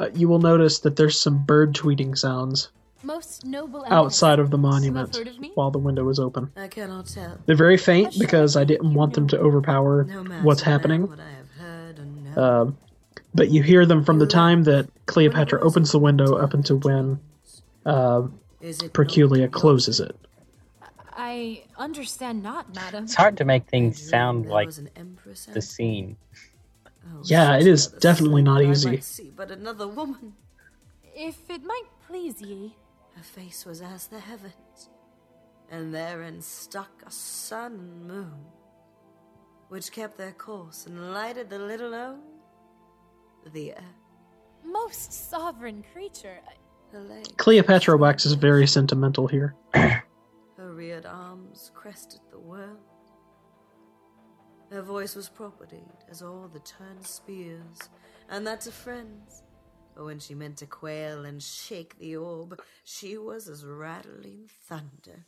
uh, 0.00 0.08
you 0.14 0.28
will 0.28 0.38
notice 0.40 0.80
that 0.80 0.96
there's 0.96 1.20
some 1.20 1.44
bird 1.44 1.74
tweeting 1.74 2.16
sounds 2.16 2.70
Most 3.02 3.44
noble 3.44 3.84
outside 3.88 4.38
of 4.38 4.50
the 4.50 4.58
monument 4.58 5.14
You 5.14 5.20
have 5.20 5.38
heard 5.38 5.44
of 5.44 5.50
while 5.54 5.70
the 5.70 5.78
window 5.78 6.08
is 6.08 6.18
open. 6.18 6.50
I 6.56 6.68
cannot 6.68 7.06
tell. 7.06 7.38
They're 7.46 7.54
very 7.56 7.76
faint 7.76 8.18
because 8.18 8.56
I 8.56 8.64
didn't 8.64 8.94
want 8.94 9.14
them 9.14 9.28
to 9.28 9.38
overpower 9.38 10.04
No 10.04 10.24
matter 10.24 10.42
what's 10.42 10.62
happening. 10.62 11.06
What 11.06 11.20
I 11.20 11.30
have 11.30 11.50
heard 11.50 11.98
or 11.98 12.04
known. 12.04 12.38
Um, 12.38 12.78
but 13.34 13.50
you 13.50 13.62
hear 13.62 13.86
them 13.86 14.04
from 14.04 14.18
the 14.18 14.26
time 14.26 14.64
that 14.64 14.88
Cleopatra 15.06 15.60
opens 15.60 15.92
the 15.92 15.98
window 15.98 16.36
up 16.36 16.54
until 16.54 16.78
when 16.78 17.20
uh, 17.86 18.22
Is 18.60 18.78
Perculia 18.80 19.50
closes 19.50 20.00
it. 20.00 20.16
I 21.12 21.64
understand 21.76 22.42
not, 22.42 22.74
madam. 22.74 23.04
It's 23.04 23.14
hard 23.14 23.36
to 23.36 23.44
make 23.44 23.66
things 23.66 24.00
sound 24.00 24.46
like 24.46 24.66
was 24.66 24.78
an 24.78 24.88
empress 24.96 25.44
the 25.44 25.60
scene. 25.60 26.16
Oh, 27.06 27.20
Yeah, 27.24 27.56
it 27.56 27.60
such 27.62 27.68
is 27.68 27.86
another 27.86 28.00
definitely 28.00 28.42
not 28.42 28.62
easy. 28.62 29.00
see 29.00 29.30
but 29.34 29.50
another 29.50 29.88
woman. 29.88 30.34
If 31.14 31.48
it 31.50 31.62
might 31.64 31.88
please 32.06 32.40
ye, 32.40 32.76
Her 33.16 33.22
face 33.22 33.64
was 33.66 33.80
as 33.82 34.06
the 34.06 34.20
heavens, 34.20 34.88
and 35.70 35.92
therein 35.94 36.40
stuck 36.40 37.02
a 37.06 37.10
sun 37.10 37.72
and 37.74 38.06
moon. 38.06 38.44
which 39.68 39.92
kept 39.92 40.16
their 40.18 40.32
course 40.32 40.86
and 40.86 41.12
lighted 41.12 41.48
the 41.48 41.58
little 41.58 41.94
O, 41.94 42.18
the 43.52 43.72
earth. 43.72 44.00
Most 44.64 45.12
sovereign 45.30 45.84
creature. 45.92 46.38
Her 46.92 47.00
legs, 47.00 47.28
Cleopatra 47.36 47.96
waxes 47.96 48.32
very 48.32 48.66
sentimental 48.66 49.26
here. 49.28 49.54
her 49.74 50.02
reared 50.58 51.06
arms 51.06 51.70
crested 51.74 52.20
the 52.30 52.38
world. 52.40 52.78
Her 54.70 54.82
voice 54.82 55.16
was 55.16 55.28
propertied 55.28 55.88
as 56.08 56.22
all 56.22 56.48
the 56.52 56.60
turned 56.60 57.04
spears, 57.04 57.78
and 58.28 58.46
that 58.46 58.60
to 58.62 58.72
friends. 58.72 59.42
But 59.96 60.04
when 60.04 60.20
she 60.20 60.34
meant 60.34 60.58
to 60.58 60.66
quail 60.66 61.24
and 61.24 61.42
shake 61.42 61.98
the 61.98 62.16
orb, 62.16 62.60
she 62.84 63.18
was 63.18 63.48
as 63.48 63.64
rattling 63.64 64.48
thunder. 64.68 65.26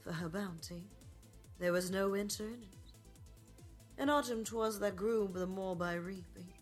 For 0.00 0.12
her 0.12 0.28
bounty, 0.28 0.84
there 1.58 1.72
was 1.72 1.90
no 1.90 2.10
winter 2.10 2.46
in 2.46 2.62
it. 2.62 2.92
In 4.00 4.08
autumn 4.08 4.44
'twas 4.44 4.78
that 4.78 4.94
grew 4.94 5.28
the 5.32 5.46
more 5.46 5.74
by 5.74 5.94
reaping. 5.94 6.52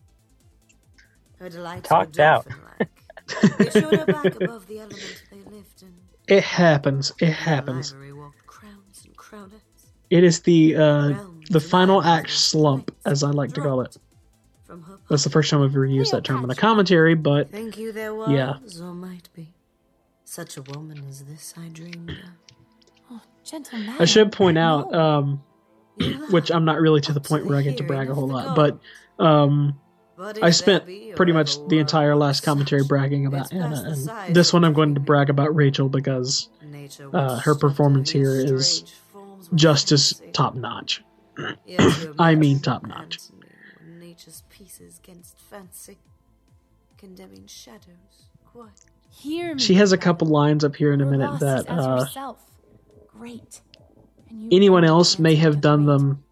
Her 1.39 1.49
delights 1.49 1.87
Talked 1.87 2.17
were 2.17 2.23
out. 2.23 2.45
dolphin-like. 2.47 3.57
they 3.59 3.69
showed 3.79 3.95
her 3.95 4.05
back 4.07 4.35
above 4.41 4.65
the 4.65 4.79
element 4.79 5.23
they 5.29 5.37
lived 5.51 5.83
in. 5.83 5.93
It 6.27 6.43
happens. 6.43 7.11
It 7.19 7.25
And 7.27 7.33
happens. 7.35 7.93
ivory 7.93 8.11
walked 8.13 8.45
crowns 8.47 9.05
and 9.05 9.15
crownets. 9.15 9.61
It 10.09 10.23
is 10.23 10.41
the 10.41 10.75
uh, 10.75 11.13
the 11.49 11.59
final 11.59 12.01
act 12.01 12.29
slump, 12.31 12.95
as 13.05 13.23
I 13.23 13.31
like 13.31 13.53
to 13.53 13.61
call 13.61 13.81
it. 13.81 13.95
That's 15.09 15.23
the 15.23 15.29
first 15.29 15.49
time 15.49 15.61
I've 15.61 15.71
ever 15.71 15.85
used 15.85 16.11
that 16.11 16.23
term 16.25 16.43
in 16.43 16.49
a 16.49 16.55
commentary, 16.55 17.15
but 17.15 17.49
Think 17.51 17.77
you 17.77 17.91
there 17.93 18.13
was, 18.13 18.29
Yeah. 18.29 18.55
or 18.83 18.93
might 18.93 19.29
be, 19.33 19.53
such 20.25 20.57
a 20.57 20.61
woman 20.61 21.01
as 21.07 21.23
this 21.23 21.53
I 21.57 21.69
dreamed 21.69 22.09
of? 22.09 22.15
Oh, 23.11 23.21
gentle. 23.45 23.79
I 23.99 24.03
should 24.03 24.33
point 24.33 24.57
out, 24.57 24.93
um, 24.93 25.41
which 26.29 26.51
I'm 26.51 26.65
not 26.65 26.81
really 26.81 26.99
to 27.01 27.13
the 27.13 27.21
point 27.21 27.45
where 27.45 27.57
I 27.57 27.61
get 27.61 27.77
to 27.77 27.83
brag 27.83 28.09
a 28.09 28.13
whole 28.13 28.27
lot, 28.27 28.55
but 28.57 28.79
um, 29.23 29.79
But 30.17 30.43
I 30.43 30.49
spent 30.49 30.83
pretty 31.15 31.31
much 31.31 31.55
the 31.69 31.79
entire 31.79 32.15
last 32.15 32.41
commentary 32.43 32.83
bragging 32.83 33.25
about 33.25 33.53
Anna, 33.53 33.83
and 33.87 34.35
this 34.35 34.51
one 34.51 34.65
I'm 34.65 34.73
going 34.73 34.95
to 34.95 34.99
brag 34.99 35.29
about 35.29 35.55
Rachel 35.55 35.87
because 35.87 36.49
uh, 37.13 37.39
her 37.39 37.55
performance 37.55 38.09
here 38.09 38.35
is 38.35 38.83
strange 39.47 39.51
forms 39.51 39.51
with 39.51 39.59
just 39.59 39.91
as 39.91 40.11
fancy. 40.13 40.31
top 40.31 40.55
notch. 40.55 41.03
I 42.19 42.35
mean 42.35 42.59
top 42.59 42.85
notch. 42.85 43.19
Nature's 43.99 44.43
pieces 44.49 44.99
against 45.03 45.37
fancy, 45.39 45.97
condemning 46.97 47.45
shadows. 47.47 48.27
What? 48.53 48.69
Hear 49.11 49.55
me. 49.55 49.61
She 49.61 49.75
has 49.75 49.91
a 49.91 49.97
couple 49.97 50.27
lines 50.27 50.63
up 50.63 50.75
here 50.75 50.93
in 50.93 51.01
a 51.01 51.05
minute 51.05 51.39
that 51.39 51.67
that 51.67 51.79
is 51.79 52.17
uh. 52.17 52.33
Great. 53.17 53.61
And 54.29 54.41
you 54.43 54.49
anyone 54.51 54.83
else 54.83 55.17
may 55.17 55.35
have 55.35 55.61
done 55.61 55.85
them 55.85 56.23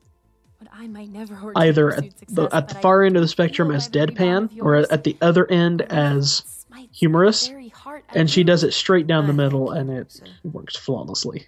I 0.85 0.87
might 0.87 1.09
never 1.09 1.51
either 1.55 1.93
at 1.93 2.03
the, 2.03 2.09
success, 2.11 2.49
at 2.51 2.67
the 2.67 2.73
but 2.73 2.77
I 2.77 2.81
far 2.81 3.03
end 3.03 3.15
of 3.15 3.21
the 3.21 3.27
spectrum 3.27 3.71
as 3.71 3.89
deadpan 3.89 4.61
or 4.61 4.75
at 4.75 5.03
the 5.03 5.17
other 5.21 5.49
end 5.49 5.81
as 5.81 6.43
humorous, 6.91 7.47
very 7.47 7.69
heart 7.69 8.03
I 8.09 8.19
and 8.19 8.29
she 8.29 8.43
does 8.43 8.63
it 8.63 8.73
straight 8.73 9.07
down 9.07 9.25
the 9.25 9.33
middle 9.33 9.71
and 9.71 9.89
it 9.89 10.21
works 10.43 10.75
flawlessly. 10.75 11.47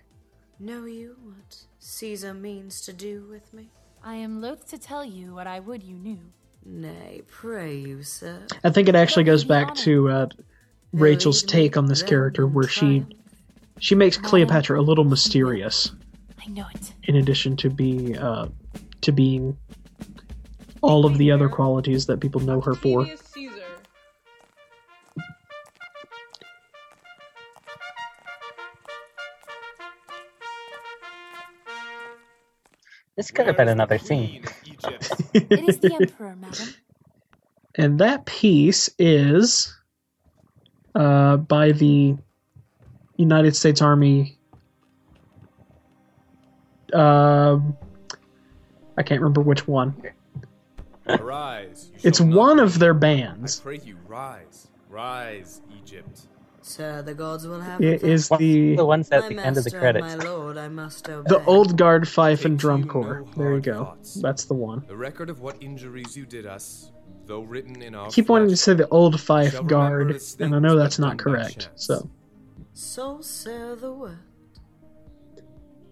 Know 0.60 0.86
you 0.86 1.16
what 1.24 1.58
Caesar 1.78 2.34
means 2.34 2.82
to 2.82 2.94
do 2.94 3.28
with 3.30 3.54
me? 3.54 3.70
I 4.04 4.16
am 4.16 4.42
loath 4.42 4.68
to 4.70 4.80
tell 4.80 5.06
you 5.06 5.36
what 5.36 5.46
I 5.46 5.60
would 5.60 5.84
you 5.84 5.96
knew. 5.96 6.20
Nay, 6.66 7.22
pray 7.28 7.76
you, 7.76 8.02
sir. 8.02 8.42
I 8.64 8.72
think 8.72 8.90
it 8.90 8.96
actually 8.96 9.24
goes 9.26 9.44
back 9.44 9.76
to 9.76 10.10
uh, 10.10 10.28
Rachel's 10.94 11.44
take 11.44 11.78
on 11.78 11.86
this 11.86 12.02
character 12.02 12.48
where 12.48 12.68
she 12.68 13.06
she 13.80 13.94
makes 13.94 14.18
Cleopatra 14.18 14.80
a 14.80 14.82
little 14.82 15.04
mysterious 15.04 15.92
I 16.44 16.50
know 16.50 16.66
it. 16.74 16.92
in 17.04 17.18
addition 17.18 17.56
to 17.58 17.70
be 17.70 18.18
uh, 18.18 18.48
to 19.02 19.12
being 19.12 19.56
all 20.82 21.06
of 21.06 21.20
the 21.20 21.32
other 21.32 21.50
qualities 21.50 22.08
that 22.08 22.20
people 22.20 22.42
know 22.42 22.62
her 22.62 22.74
for. 22.74 23.08
This 33.18 33.32
could 33.32 33.48
have 33.48 33.58
been 33.58 33.68
another 33.68 33.98
scene. 33.98 34.46
It 35.34 35.52
is 35.68 35.80
the 35.80 35.94
Emperor, 35.94 36.36
madam. 36.36 36.68
And 37.76 38.00
that 38.00 38.26
piece 38.26 38.90
is 39.00 39.76
uh, 40.96 41.38
by 41.38 41.72
the 41.72 42.16
United 43.18 43.56
States 43.56 43.82
Army. 43.82 44.38
Um 46.94 47.76
I 48.98 49.04
can't 49.04 49.22
remember 49.22 49.42
which 49.42 49.68
one. 49.68 49.96
Arise. 51.08 51.92
It's 52.04 52.20
one 52.20 52.60
of 52.60 52.80
their 52.80 52.94
bands. 52.94 53.28
I 53.28 53.38
bands. 53.38 53.60
pray 53.60 53.80
you, 53.84 53.98
rise. 54.08 54.68
Rise, 54.90 55.62
Egypt. 55.78 56.22
Sir, 56.68 57.02
the 57.02 57.14
gods 57.14 57.48
will 57.48 57.62
have 57.62 57.82
It 57.82 58.04
it. 58.04 58.04
is 58.04 58.28
the 58.30 58.76
the 58.76 58.86
ones 58.86 59.10
at 59.12 59.22
my 59.24 59.30
the 59.30 59.46
end 59.48 59.58
of 59.58 59.64
the 59.64 59.70
master 59.72 59.80
credits? 59.80 60.06
my 60.06 60.16
lord, 60.24 60.58
I 60.58 60.68
must 60.68 61.08
obey. 61.10 61.30
the 61.30 61.44
old 61.46 61.78
guard 61.78 62.08
fife 62.08 62.44
and 62.46 62.60
drum 62.60 62.88
corps. 62.88 63.24
no 63.36 63.44
There 63.44 63.54
you 63.56 63.62
go. 63.62 63.86
thoughts. 63.86 64.16
That's 64.16 64.46
the 64.46 64.54
one. 64.54 64.84
The 64.88 64.98
record 64.98 65.30
of 65.30 65.40
what 65.40 65.56
injuries 65.62 66.18
you 66.18 66.26
did 66.26 66.46
us, 66.46 66.92
though 67.26 67.42
written 67.42 67.82
in 67.82 67.96
our 67.96 68.08
I 68.08 68.10
keep 68.10 68.28
wanting 68.30 68.50
to 68.50 68.58
say 68.58 68.74
the 68.74 68.88
old 68.90 69.20
fife 69.20 69.66
guard, 69.66 70.20
and 70.40 70.54
I 70.54 70.60
know 70.60 70.76
that's 70.76 71.00
not 71.00 71.18
correct. 71.18 71.70
So 71.76 72.10
So, 72.74 73.22
sir, 73.22 73.76
the 73.76 73.94
word. 73.94 74.20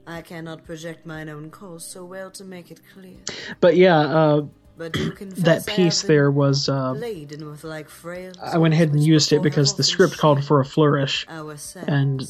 I 0.08 0.22
cannot 0.22 0.64
project 0.66 1.06
mine 1.06 1.30
own 1.30 1.50
course 1.50 1.84
so 1.86 2.06
well 2.06 2.30
to 2.32 2.44
make 2.44 2.70
it 2.70 2.82
clear. 2.94 3.18
But 3.60 3.76
yeah, 3.76 3.98
uh, 4.00 4.42
But 4.42 4.46
do 4.46 4.52
confess 4.52 4.65
that 4.78 4.96
I 4.96 5.56
have 5.56 5.66
piece 5.66 6.02
been 6.02 6.08
there 6.08 6.32
was. 6.32 6.70
Uh, 6.70 6.92
laden 6.94 7.50
with 7.50 7.64
like 7.64 7.90
frail 7.90 8.34
I 8.42 8.58
went 8.58 8.74
ahead 8.74 8.90
and 8.90 9.02
used 9.04 9.32
it 9.34 9.42
because 9.42 9.76
the 9.76 9.84
script 9.84 10.18
called 10.18 10.44
for 10.44 10.60
a 10.60 10.66
flourish, 10.66 11.26
and 11.30 12.22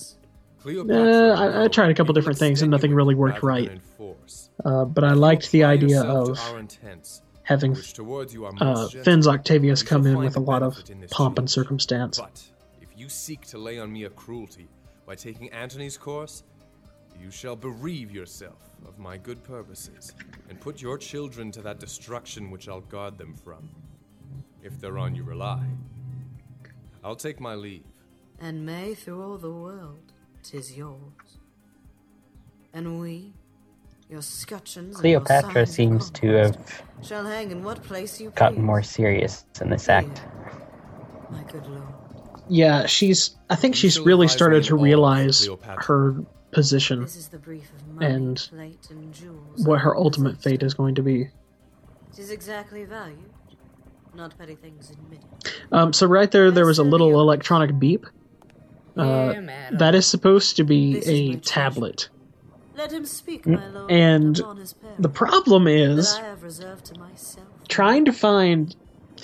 Uh, 0.67 1.33
I- 1.37 1.63
I 1.65 1.67
tried 1.67 1.91
a 1.91 1.93
couple 1.93 2.13
different 2.13 2.39
things 2.39 2.61
and 2.63 2.71
nothing 2.71 2.93
really 2.93 3.13
worked 3.15 3.43
right. 3.43 3.79
uh, 4.63 4.85
but 4.85 5.03
I 5.03 5.13
liked 5.13 5.51
the 5.51 5.63
idea 5.63 6.01
of 6.01 6.39
our 6.39 6.59
intents, 6.59 7.21
having 7.43 7.73
which 7.73 7.93
towards 7.93 8.33
you 8.33 8.45
are 8.45 8.53
uh. 8.59 8.87
Finn's 8.87 9.27
Octavius 9.27 9.83
come 9.83 10.07
in 10.07 10.17
with 10.17 10.35
a 10.37 10.39
lot 10.39 10.63
of 10.63 10.73
benefit 10.73 10.89
in 10.89 11.01
this 11.01 11.11
pomp 11.13 11.37
and 11.37 11.49
circumstance. 11.49 12.19
But 12.19 12.41
if 12.81 12.89
you 12.97 13.09
seek 13.09 13.45
to 13.47 13.57
lay 13.59 13.77
on 13.79 13.91
me 13.93 14.05
a 14.05 14.09
cruelty 14.09 14.67
by 15.05 15.13
taking 15.15 15.51
Antony's 15.51 15.97
course, 15.97 16.41
you 17.21 17.31
shall 17.31 17.55
bereave 17.55 18.11
yourself 18.11 18.69
of 18.87 18.99
my 18.99 19.17
good 19.17 19.43
purposes, 19.43 20.13
and 20.49 20.59
put 20.59 20.81
your 20.81 20.97
children 20.97 21.51
to 21.51 21.61
that 21.61 21.79
destruction 21.79 22.51
which 22.51 22.69
I'll 22.69 22.81
guard 22.81 23.17
them 23.17 23.33
from. 23.33 23.69
If 24.63 24.79
thereon 24.79 25.15
you 25.15 25.23
rely. 25.23 25.63
I'll 27.03 27.15
take 27.15 27.39
my 27.39 27.55
leave. 27.55 27.83
And 28.39 28.65
may 28.65 28.93
through 28.95 29.21
all 29.23 29.37
the 29.37 29.51
world, 29.51 30.11
tis 30.43 30.75
yours. 30.77 31.39
And 32.73 32.99
we, 32.99 33.33
your 34.09 34.21
scutcheons, 34.21 34.99
and 34.99 35.09
your 35.09 35.21
Cleopatra 35.21 35.65
seems 35.65 36.09
to 36.11 36.27
have 36.27 36.57
shall 37.01 37.25
hang 37.25 37.51
in 37.51 37.63
what 37.63 37.83
place 37.83 38.19
you 38.19 38.31
gotten 38.31 38.57
please, 38.57 38.63
more 38.63 38.83
serious 38.83 39.45
in 39.61 39.69
this 39.69 39.87
act. 39.89 40.21
my 41.29 41.43
good 41.43 41.65
lord. 41.67 41.83
Yeah, 42.49 42.85
she's. 42.85 43.35
I 43.49 43.55
think 43.55 43.75
You 43.75 43.79
she's 43.79 43.99
really 43.99 44.27
started 44.27 44.65
to 44.65 44.75
realize 44.75 45.47
her 45.77 46.15
position 46.55 47.01
This 47.01 47.17
is 47.17 47.27
the 47.27 47.37
brief 47.37 47.69
of 47.73 47.87
money, 47.95 48.05
And 48.13 48.37
plate, 48.49 48.87
and 48.89 49.13
jewels. 49.13 49.65
what 49.65 49.81
her 49.81 49.95
ultimate 49.95 50.41
fate 50.41 50.63
is 50.63 50.73
going 50.73 50.95
to 50.95 51.03
be. 51.03 51.29
Tis 52.15 52.31
exactly 52.31 52.85
valued, 52.85 53.29
not 54.15 54.35
petty 54.37 54.55
things 54.55 54.89
admitted. 54.89 55.25
Um, 55.71 55.91
so 55.93 56.07
right 56.07 56.31
there, 56.31 56.49
there 56.49 56.65
was 56.65 56.79
a 56.79 56.83
little 56.83 57.19
electronic 57.19 57.77
beep. 57.77 58.05
Uh, 58.97 59.33
that 59.73 59.93
is 59.93 60.05
supposed 60.07 60.55
to 60.55 60.63
be 60.63 60.99
a 61.05 61.35
tablet. 61.41 62.07
Let 62.77 62.91
him 62.93 63.05
speak, 63.05 63.43
Mm, 63.43 63.55
my 63.59 63.67
lord, 63.67 63.91
and 63.91 64.39
upon 64.39 64.57
his 64.57 64.71
peril, 64.73 64.95
The 64.99 65.09
problem 65.09 65.67
is 65.67 66.13
that 66.15 66.23
I 66.23 66.27
have 66.27 66.43
reserved 66.43 66.85
to 66.85 66.99
myself. 66.99 67.47
trying 67.67 68.05
to 68.05 68.13
find 68.13 68.73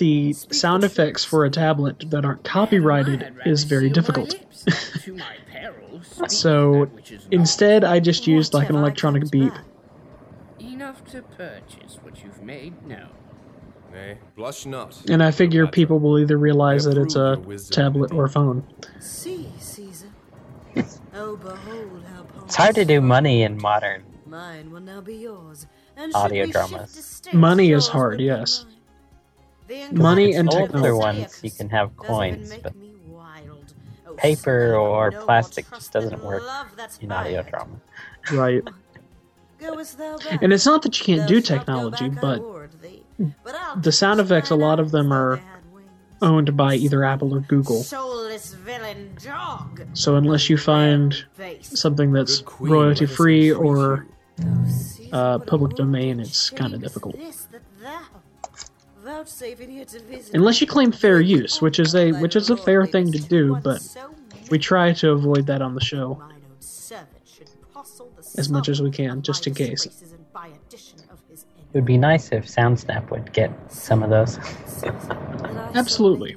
the 0.02 0.32
sound 0.32 0.82
effects 0.82 1.24
for 1.24 1.44
a 1.44 1.50
tablet 1.50 2.10
that 2.10 2.24
aren't 2.24 2.42
copyrighted 2.42 3.32
is 3.46 3.62
very 3.62 3.88
difficult. 3.88 4.34
so 6.26 6.90
instead, 7.30 7.84
I 7.84 8.00
just 8.00 8.26
used 8.26 8.52
like 8.52 8.68
an 8.68 8.74
electronic 8.74 9.30
beep. 9.30 9.52
Enough 10.58 11.04
to 11.12 11.22
purchase 11.22 12.00
what 12.02 12.20
you've 12.24 12.42
made? 12.42 12.84
No. 12.84 13.06
Nay, 13.92 14.18
blush 14.34 14.66
not. 14.66 15.08
And 15.08 15.22
I 15.22 15.30
figure 15.30 15.68
people 15.68 16.00
will 16.00 16.18
either 16.18 16.36
realize 16.36 16.84
that 16.86 16.98
it's 16.98 17.14
a 17.14 17.40
tablet 17.70 18.12
or 18.12 18.26
phone. 18.26 18.66
See, 18.98 19.46
Caesar. 19.60 20.08
oh, 21.14 21.36
behold 21.36 22.02
how 22.12 22.26
It's 22.44 22.56
hard 22.56 22.74
to 22.74 22.84
do 22.84 23.00
money 23.00 23.42
in 23.42 23.56
modern 23.56 24.02
Mine 24.26 24.70
will 24.72 24.80
now 24.80 25.00
be 25.00 25.16
yours. 25.16 25.66
And 25.94 26.12
audio 26.14 26.46
should 26.46 26.52
dramas. 26.54 27.22
Money 27.34 27.70
is 27.70 27.86
hard, 27.86 28.12
would 28.12 28.18
be 28.18 28.24
yes. 28.24 28.64
Mine. 29.80 29.94
The 29.94 30.02
Money 30.02 30.32
and 30.34 30.48
older 30.48 30.66
technology. 30.66 30.92
ones 30.92 31.40
you 31.42 31.50
can 31.50 31.68
have 31.70 31.96
coins, 31.96 32.54
but 32.62 32.74
me 32.76 32.92
wild. 33.06 33.74
Oh, 34.06 34.14
paper 34.14 34.74
or 34.74 35.12
plastic 35.12 35.68
just 35.70 35.92
doesn't 35.92 36.22
work 36.24 36.42
in 37.00 37.12
audio 37.12 37.42
drama. 37.42 37.80
Right. 38.32 38.62
Goest 39.58 39.98
thou 39.98 40.18
back? 40.18 40.38
And 40.42 40.52
it's 40.52 40.66
not 40.66 40.82
that 40.82 40.98
you 40.98 41.04
can't 41.04 41.28
do 41.28 41.40
technology, 41.40 42.08
but 42.08 42.40
warrant 42.40 42.82
thee. 42.82 43.02
But 43.44 43.54
I'll 43.54 43.76
the 43.76 43.92
sound 43.92 44.20
effects, 44.20 44.50
a 44.50 44.56
lot 44.56 44.80
of 44.80 44.90
them 44.90 45.12
are 45.12 45.40
owned 46.20 46.56
by 46.56 46.74
either 46.74 47.04
Apple 47.04 47.34
or 47.34 47.40
Google. 47.40 47.82
soulless 47.82 48.54
villain 48.54 49.10
dog. 49.22 49.82
So 49.94 50.16
unless 50.16 50.48
you 50.48 50.56
find 50.56 51.24
something 51.62 52.12
that's 52.12 52.42
royalty 52.60 53.06
free 53.06 53.52
or 53.52 54.06
uh, 55.12 55.38
public 55.40 55.76
domain, 55.76 56.20
it's 56.20 56.50
kind 56.50 56.74
of 56.74 56.80
difficult. 56.80 57.16
Unless 60.34 60.60
you 60.60 60.66
claim 60.66 60.92
fair 60.92 61.20
use, 61.20 61.60
which 61.60 61.78
is 61.78 61.94
a 61.94 62.12
which 62.12 62.36
is 62.36 62.50
a 62.50 62.56
fair 62.56 62.86
thing 62.86 63.12
to 63.12 63.18
do, 63.18 63.56
but 63.62 63.80
we 64.50 64.58
try 64.58 64.92
to 64.94 65.10
avoid 65.10 65.46
that 65.46 65.62
on 65.62 65.74
the 65.74 65.80
show 65.80 66.22
as 68.38 68.48
much 68.48 68.68
as 68.68 68.80
we 68.80 68.90
can, 68.90 69.22
just 69.22 69.46
in 69.46 69.54
case. 69.54 69.86
It 69.86 71.76
would 71.78 71.86
be 71.86 71.96
nice 71.96 72.32
if 72.32 72.46
SoundSnap 72.46 73.10
would 73.10 73.32
get 73.32 73.50
some 73.72 74.02
of 74.02 74.10
those. 74.10 74.38
Absolutely. 75.74 76.36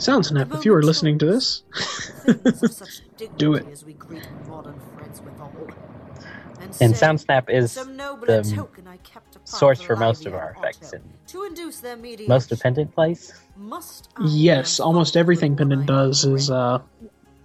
SoundSnap, 0.00 0.54
if 0.54 0.64
you 0.64 0.74
are 0.74 0.82
listening 0.82 1.18
to 1.18 1.26
this, 1.26 1.62
do 3.36 3.54
it. 3.54 3.66
as 3.70 3.84
we 3.84 3.92
greet 3.92 4.26
modern 4.48 4.80
friends 4.96 5.20
withal. 5.20 5.52
And 6.80 6.94
SoundSnap 6.94 7.50
is 7.50 7.74
the 7.74 8.52
token 8.56 8.86
I 8.88 8.96
kept 8.98 9.36
apart 9.36 9.48
source 9.48 9.80
for 9.80 9.96
most 9.96 10.26
of 10.26 10.34
our 10.34 10.56
effects 10.58 10.92
in 10.92 11.02
to 11.28 11.44
induce 11.44 11.80
their 11.80 11.96
mediation. 11.96 12.28
most 12.28 12.48
dependent 12.48 12.94
place. 12.94 13.32
Must 13.56 14.08
Yes, 14.24 14.80
almost 14.80 15.16
everything 15.16 15.56
Pendant 15.56 15.86
does 15.86 16.24
is 16.24 16.50
uh, 16.50 16.80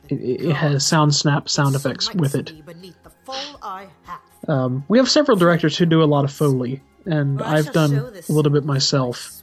it, 0.10 0.16
it 0.16 0.54
has 0.54 0.84
SoundSnap 0.84 1.50
sound 1.50 1.76
effects 1.76 2.14
with 2.14 2.36
it. 2.36 2.66
beneath 2.66 3.02
the 3.04 3.10
full 3.26 3.60
I 3.62 3.88
have. 4.04 4.20
Um, 4.48 4.86
we 4.88 4.98
have 4.98 5.10
several 5.10 5.38
directors 5.38 5.78
who 5.78 5.86
do 5.86 6.04
a 6.04 6.06
lot 6.06 6.24
of 6.24 6.32
foley, 6.32 6.82
and 7.06 7.42
I've 7.42 7.72
done 7.74 7.96
a 7.96 8.32
little 8.32 8.52
bit 8.52 8.64
myself, 8.64 9.42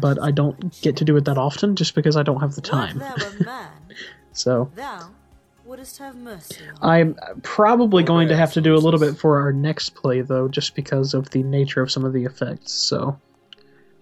but 0.00 0.20
I 0.22 0.30
don't 0.30 0.80
get 0.82 0.96
to 0.98 1.04
do 1.04 1.16
it 1.16 1.24
that 1.26 1.38
often 1.38 1.76
just 1.76 1.94
because 1.94 2.16
I 2.16 2.22
don't 2.22 2.40
have 2.40 2.54
the 2.54 2.60
time. 2.60 2.98
Thou 2.98 3.14
a 3.14 3.44
man, 3.44 3.68
So 4.32 4.70
thou 4.74 5.10
wouldst 5.64 5.98
have 5.98 6.16
mercy 6.16 6.64
on. 6.80 6.90
I'm 6.90 7.40
probably 7.42 8.02
going 8.02 8.28
to 8.28 8.36
have 8.36 8.52
to 8.54 8.60
do 8.60 8.74
a 8.74 8.78
little 8.78 9.00
bit 9.00 9.16
for 9.16 9.40
our 9.40 9.52
next 9.52 9.94
play, 9.94 10.20
though, 10.20 10.48
just 10.48 10.74
because 10.74 11.14
of 11.14 11.30
the 11.30 11.42
nature 11.42 11.82
of 11.82 11.90
some 11.90 12.04
of 12.04 12.12
the 12.12 12.24
effects. 12.24 12.72
So 12.72 13.18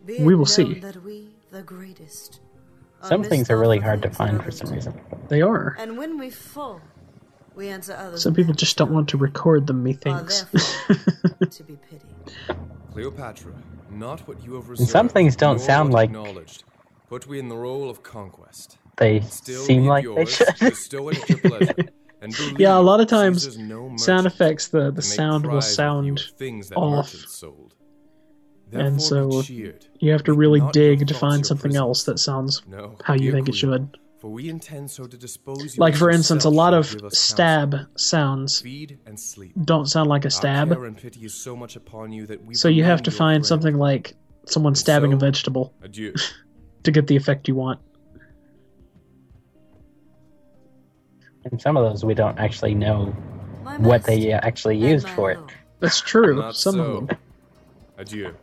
we 0.07 0.35
will 0.35 0.47
see. 0.47 0.81
That 0.81 1.03
we, 1.05 1.29
the 1.51 1.63
greatest, 1.63 2.41
Some 3.03 3.23
things 3.23 3.51
are 3.51 3.59
really 3.59 3.79
hard 3.79 4.03
to 4.03 4.11
find 4.11 4.43
for 4.43 4.51
some 4.51 4.71
reason. 4.71 4.99
They 5.29 5.43
are. 5.43 5.77
and 5.79 5.97
when 5.99 6.19
we 6.19 6.31
fall, 6.31 6.81
we 7.55 7.69
answer 7.69 7.95
others. 7.95 8.23
Some 8.23 8.35
people 8.35 8.55
just 8.55 8.77
don't 8.77 8.93
want 8.93 9.09
to 9.11 9.17
record 9.17 9.67
them, 9.67 9.83
methinks. 9.83 10.43
to 11.51 11.63
be 11.65 11.77
pitied. 11.77 12.59
Cleopatra, 12.93 13.53
not 13.91 14.21
what 14.27 14.43
you 14.45 14.55
have 14.55 14.69
And 14.69 14.89
some 14.89 15.09
things 15.09 15.37
don't 15.37 15.61
sound 15.61 15.93
like 15.93 16.11
acknowledged. 16.11 16.65
Put 17.09 17.27
we 17.27 17.39
in 17.39 17.49
the 17.49 17.57
role 17.57 17.89
of 17.91 18.03
conquest. 18.03 18.79
They 18.97 19.21
Still 19.21 19.63
seem 19.63 19.83
be 19.83 19.89
like 19.89 20.05
they 20.05 20.11
yours, 20.11 20.31
should. 20.37 20.59
bestow 20.61 21.09
it 21.09 21.19
at 21.23 21.29
your 21.29 21.39
pleasure, 21.39 21.75
and 22.21 22.37
believe 22.37 22.61
yeah, 22.61 22.77
a 22.77 22.81
lot 22.81 23.01
of 23.01 23.07
times 23.09 23.43
Caesar's 23.45 23.59
no 23.59 23.97
sound 23.97 24.27
effects, 24.27 24.69
the, 24.69 24.91
the 24.91 25.03
sound 25.03 25.45
will 25.45 25.53
prize 25.53 25.79
of 25.79 26.05
you 26.05 26.17
sound 26.17 26.21
things 26.37 26.69
that 26.69 26.77
off. 26.77 27.09
sold. 27.09 27.75
And 28.73 29.01
so 29.03 29.43
cheered. 29.43 29.87
you 29.99 30.13
have 30.13 30.23
to 30.25 30.33
really 30.33 30.61
dig 30.73 31.07
to 31.09 31.15
find 31.15 31.45
something 31.45 31.71
prison. 31.71 31.81
else 31.83 32.05
that 32.05 32.19
sounds 32.19 32.63
No, 32.69 32.97
how 33.03 33.15
you 33.15 33.21
dear 33.21 33.33
think 33.33 33.49
it 33.49 33.55
should. 33.57 33.97
For 34.21 34.29
we 34.29 34.51
intend 34.51 34.91
so 34.91 35.07
to 35.07 35.17
dispose 35.17 35.79
Like, 35.79 35.97
for 35.97 36.11
instance, 36.11 36.45
a 36.45 36.51
lot 36.51 36.75
of 36.75 36.87
stab 37.13 37.71
counsel. 37.73 37.87
sounds 37.97 38.61
Feed 38.61 38.99
and 39.07 39.19
sleep. 39.19 39.53
don't 39.65 39.87
sound 39.87 40.11
like 40.11 40.27
a 40.27 40.31
stab. 40.31 40.71
and 40.73 40.97
pity 40.97 41.25
is 41.25 41.33
so 41.33 41.57
much 41.57 41.75
upon 41.77 42.13
you 42.13 42.27
that 42.27 42.45
we 42.45 42.55
So 42.55 42.69
you 42.69 42.85
have 42.85 43.03
to 43.05 43.11
find 43.11 43.37
friend. 43.41 43.47
something 43.47 43.75
like 43.77 44.15
someone 44.45 44.75
stabbing 44.75 45.15
a 45.15 45.17
vegetable 45.17 45.73
Adieu. 45.83 46.15
to 46.83 46.91
get 46.91 47.07
the 47.07 47.17
effect 47.17 47.49
you 47.49 47.55
want. 47.55 47.81
And 51.45 51.61
some 51.61 51.79
of 51.79 51.91
those 51.91 52.05
we 52.05 52.13
don't 52.13 52.39
actually 52.39 52.75
know 52.75 53.07
what 53.79 54.05
they 54.05 54.33
uh, 54.35 54.41
actually 54.43 54.77
used 54.77 55.09
for 55.09 55.31
it. 55.31 55.39
That's 55.79 56.03
true. 56.03 56.53
Some 56.53 56.75
so. 56.75 56.83
of 56.83 57.07
them. 57.07 57.19
Adieu. 57.97 58.35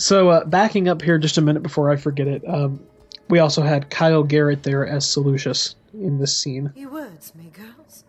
So 0.00 0.30
uh, 0.30 0.44
backing 0.46 0.88
up 0.88 1.02
here 1.02 1.18
just 1.18 1.36
a 1.36 1.42
minute 1.42 1.62
before 1.62 1.90
I 1.90 1.96
forget 1.96 2.26
it, 2.26 2.42
um, 2.48 2.80
we 3.28 3.38
also 3.38 3.60
had 3.62 3.90
Kyle 3.90 4.22
Garrett 4.22 4.62
there 4.62 4.86
as 4.86 5.08
Seleucus 5.08 5.74
in 5.92 6.18
this 6.18 6.36
scene. 6.36 6.72
He 6.74 6.86
words 6.86 7.34
me, 7.34 7.50
girls. 7.52 8.04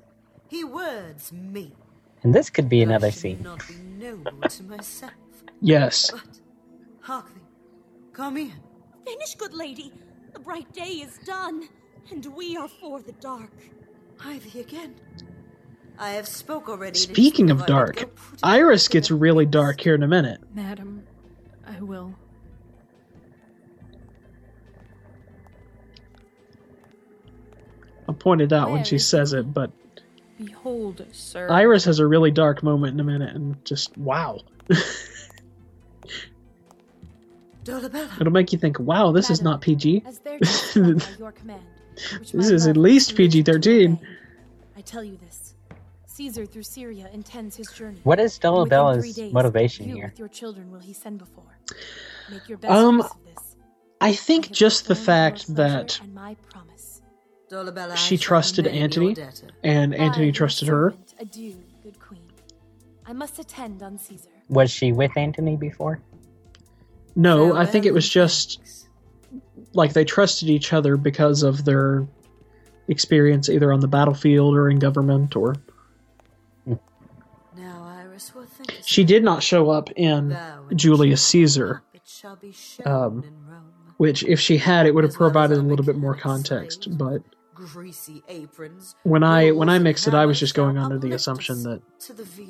He 0.48 0.64
words 0.64 1.34
me. 1.34 1.74
And 2.24 2.34
this 2.34 2.50
could 2.50 2.70
be 2.70 2.80
I 2.80 2.84
another 2.84 3.12
scene. 3.12 3.42
Not 3.44 3.68
be 3.68 3.76
noble 3.76 4.32
to 4.50 4.64
myself. 4.64 5.12
Yes. 5.60 6.12
Hark 7.02 7.34
thee. 7.34 7.42
Come 8.14 8.38
in. 8.38 8.54
Finish, 9.06 9.36
good 9.36 9.54
lady. 9.54 9.92
The 10.34 10.40
bright 10.40 10.72
day 10.72 11.02
is 11.04 11.18
done, 11.26 11.68
and 12.10 12.26
we 12.36 12.56
are 12.56 12.70
for 12.70 13.02
the 13.02 13.12
dark. 13.14 13.52
I 14.24 14.40
thee 14.40 14.62
again. 14.62 14.96
I 16.00 16.12
have 16.12 16.28
spoke 16.28 16.70
already. 16.70 16.88
and 16.88 16.96
it 16.96 17.00
is 17.00 17.04
Speaking 17.04 17.50
of 17.52 17.66
dark, 17.66 18.10
Iras 18.44 18.88
gets 18.88 19.12
really 19.12 19.46
dark 19.46 19.82
here 19.82 19.94
in 19.94 20.04
a 20.04 20.08
minute. 20.08 20.40
Madam, 20.54 21.04
I 21.66 21.82
will. 21.82 22.14
I'll 28.08 28.16
point 28.16 28.42
it 28.42 28.52
out 28.52 28.72
when 28.72 28.84
she 28.84 28.98
says 28.98 29.34
it, 29.34 29.54
but 29.54 29.72
Behold, 30.38 31.06
sir. 31.12 31.50
Iras 31.50 31.86
has 31.86 32.00
a 32.00 32.08
really 32.08 32.32
dark 32.32 32.64
moment 32.64 32.94
in 32.94 33.00
a 33.00 33.04
minute, 33.04 33.36
and 33.36 33.64
just 33.64 33.98
wow. 33.98 34.40
Dolabella. 37.64 38.20
It'll 38.20 38.34
make 38.34 38.52
you 38.52 38.58
think, 38.58 38.80
wow, 38.80 39.12
this 39.12 39.30
is 39.30 39.42
not 39.42 39.62
PG. 39.62 40.04
As 40.06 40.18
there 40.20 40.40
to 40.40 40.74
be 40.74 40.90
done 40.90 40.98
by 40.98 41.06
your 41.20 41.32
command, 41.32 41.62
This 42.34 42.50
is 42.50 42.66
at 42.68 42.76
least 42.76 43.16
PG 43.16 43.44
13. 43.44 44.00
I 44.76 44.82
tell 44.82 45.04
you 45.04 45.18
this. 45.18 45.41
Caesar 46.22 46.46
through 46.46 46.62
Syria 46.62 47.10
intends 47.14 47.56
his 47.56 47.68
journey. 47.72 48.00
What 48.04 48.20
is 48.20 48.36
and 48.36 48.44
Dolabella's 48.44 49.20
motivation 49.34 49.90
you 49.90 49.96
here? 49.96 50.06
with 50.10 50.20
your 50.20 50.28
children 50.28 50.70
will 50.70 50.80
he 50.80 50.94
send 50.94 51.18
before. 51.18 51.58
Make 52.30 52.48
your 52.48 52.60
best 52.60 52.72
Um, 52.72 53.02
of 53.02 53.12
this. 53.26 53.56
I 54.00 54.14
think 54.14 54.52
just 54.52 54.88
the 54.88 54.94
fact 54.94 55.56
that 55.56 56.00
my 56.14 56.36
promise. 56.52 57.02
Dolabella, 57.50 57.98
she 57.98 58.20
trusted 58.20 58.68
Antony, 58.68 59.16
and 59.64 59.96
Antony 59.96 60.32
trusted 60.32 60.68
her. 60.68 60.94
Adieu, 61.20 61.56
good 61.82 62.00
queen. 62.00 62.22
I 63.08 63.14
must 63.14 63.40
attend 63.40 63.82
on 63.82 63.98
Caesar. 63.98 64.30
Was 64.48 64.70
she 64.70 64.92
with 64.92 65.18
Antony 65.18 65.58
before? 65.58 66.02
No, 67.16 67.56
I 67.56 67.66
think 67.66 67.88
it 67.88 67.96
was 67.96 68.08
just 68.08 68.88
like 69.74 69.94
they 69.94 70.06
trusted 70.06 70.50
each 70.50 70.72
other 70.72 70.98
because 70.98 71.42
of 71.42 71.66
their 71.66 72.08
experience 72.88 73.50
either 73.50 73.74
on 73.74 73.80
the 73.80 73.88
battlefield 73.88 74.56
or 74.56 74.70
in 74.70 74.78
government 74.78 75.36
or 75.36 75.56
she 78.92 79.04
did 79.04 79.24
not 79.24 79.42
show 79.42 79.70
up 79.70 79.90
in 79.96 80.38
Julius 80.76 81.26
Caesar, 81.28 81.82
it 81.94 82.02
shall 82.06 82.36
be 82.36 82.52
shown 82.52 82.86
um, 82.86 83.72
which 83.98 84.24
if 84.24 84.40
she 84.40 84.58
had, 84.58 84.86
it 84.86 84.96
would 84.96 85.04
have 85.04 85.14
provided 85.14 85.58
a 85.58 85.62
little 85.62 85.86
bit 85.86 85.96
more 85.96 86.16
context. 86.16 86.98
But 86.98 87.22
when 89.04 89.24
I 89.24 89.52
when 89.52 89.70
I 89.70 89.78
mixed 89.78 90.08
it, 90.08 90.14
I 90.14 90.26
was 90.26 90.40
just 90.40 90.56
going 90.56 90.78
under 90.78 90.98
the 90.98 91.12
assumption 91.12 91.64
that 91.64 91.82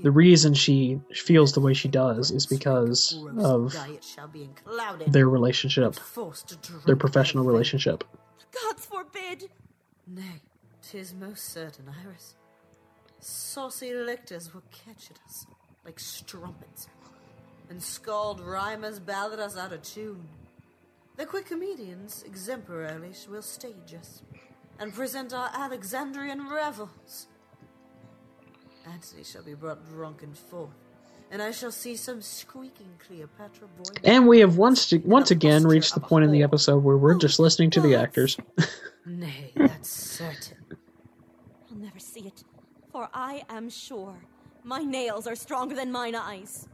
the 0.02 0.12
reason 0.12 0.54
she 0.54 1.02
feels 1.14 1.52
the 1.52 1.60
way 1.60 1.74
she 1.74 1.90
does 1.90 2.32
is 2.32 2.46
because 2.46 3.20
of 3.38 3.74
diet 3.74 4.04
shall 4.04 4.30
be 4.30 4.44
enclouded, 4.44 5.12
their 5.12 5.28
relationship, 5.28 5.96
forced 5.96 6.48
to 6.48 6.56
drink 6.70 6.86
their 6.86 6.96
professional 6.96 7.44
relationship. 7.44 8.04
Gods 8.52 8.86
forbid! 8.86 9.50
Nay, 10.08 10.42
tis 10.82 11.14
most 11.14 11.50
certain, 11.50 11.86
Iras. 12.04 12.36
Saucy 13.20 13.94
lictors 13.94 14.54
will 14.54 14.64
catch 14.72 15.12
at 15.12 15.20
us 15.28 15.46
like 15.86 16.00
strumpets, 16.00 16.88
and 17.70 17.82
scald 17.82 18.40
rhymers 18.40 19.00
ballad 19.00 19.40
us 19.40 19.58
out 19.58 19.74
of 19.74 19.82
tune. 19.82 20.28
The 21.18 21.26
quick 21.26 21.46
comedians 21.48 22.24
exemplarily 22.26 23.12
will 23.30 23.42
stage 23.42 23.94
us 23.98 24.22
and 24.80 24.94
present 24.94 25.34
our 25.34 25.50
Alexandrian 25.54 26.50
revels. 26.50 27.28
Antony 28.86 29.24
shall 29.24 29.44
be 29.44 29.54
brought 29.54 29.88
drunken 29.88 30.34
forth, 30.34 30.72
and 31.30 31.42
I 31.42 31.52
shall 31.52 31.72
see 31.72 31.96
some 31.96 32.22
squeaking 32.22 32.90
Cleopatra 33.06 33.68
boy. 33.68 33.94
And 34.04 34.28
we 34.28 34.40
have 34.40 34.58
once 34.58 34.92
once 35.04 35.30
again 35.32 35.64
reached 35.66 35.94
the 35.94 36.00
point 36.00 36.26
in 36.26 36.32
the 36.32 36.44
episode 36.44 36.84
where 36.84 36.98
we're 36.98 37.18
just 37.18 37.40
oh, 37.40 37.44
listening 37.44 37.70
to 37.72 37.82
the 37.82 37.96
actors. 37.96 38.38
Nay, 39.06 39.52
that's 39.56 39.90
certain. 39.90 40.58
I'll 41.70 41.78
never 41.78 42.00
see 42.00 42.22
it, 42.22 42.44
for 42.92 43.08
I 43.14 43.44
am 43.50 43.70
sure 43.70 44.18
my 44.64 44.80
nails 44.80 45.28
are 45.28 45.36
stronger 45.36 45.76
than 45.76 45.92
mine 45.92 46.16
eyes. 46.16 46.68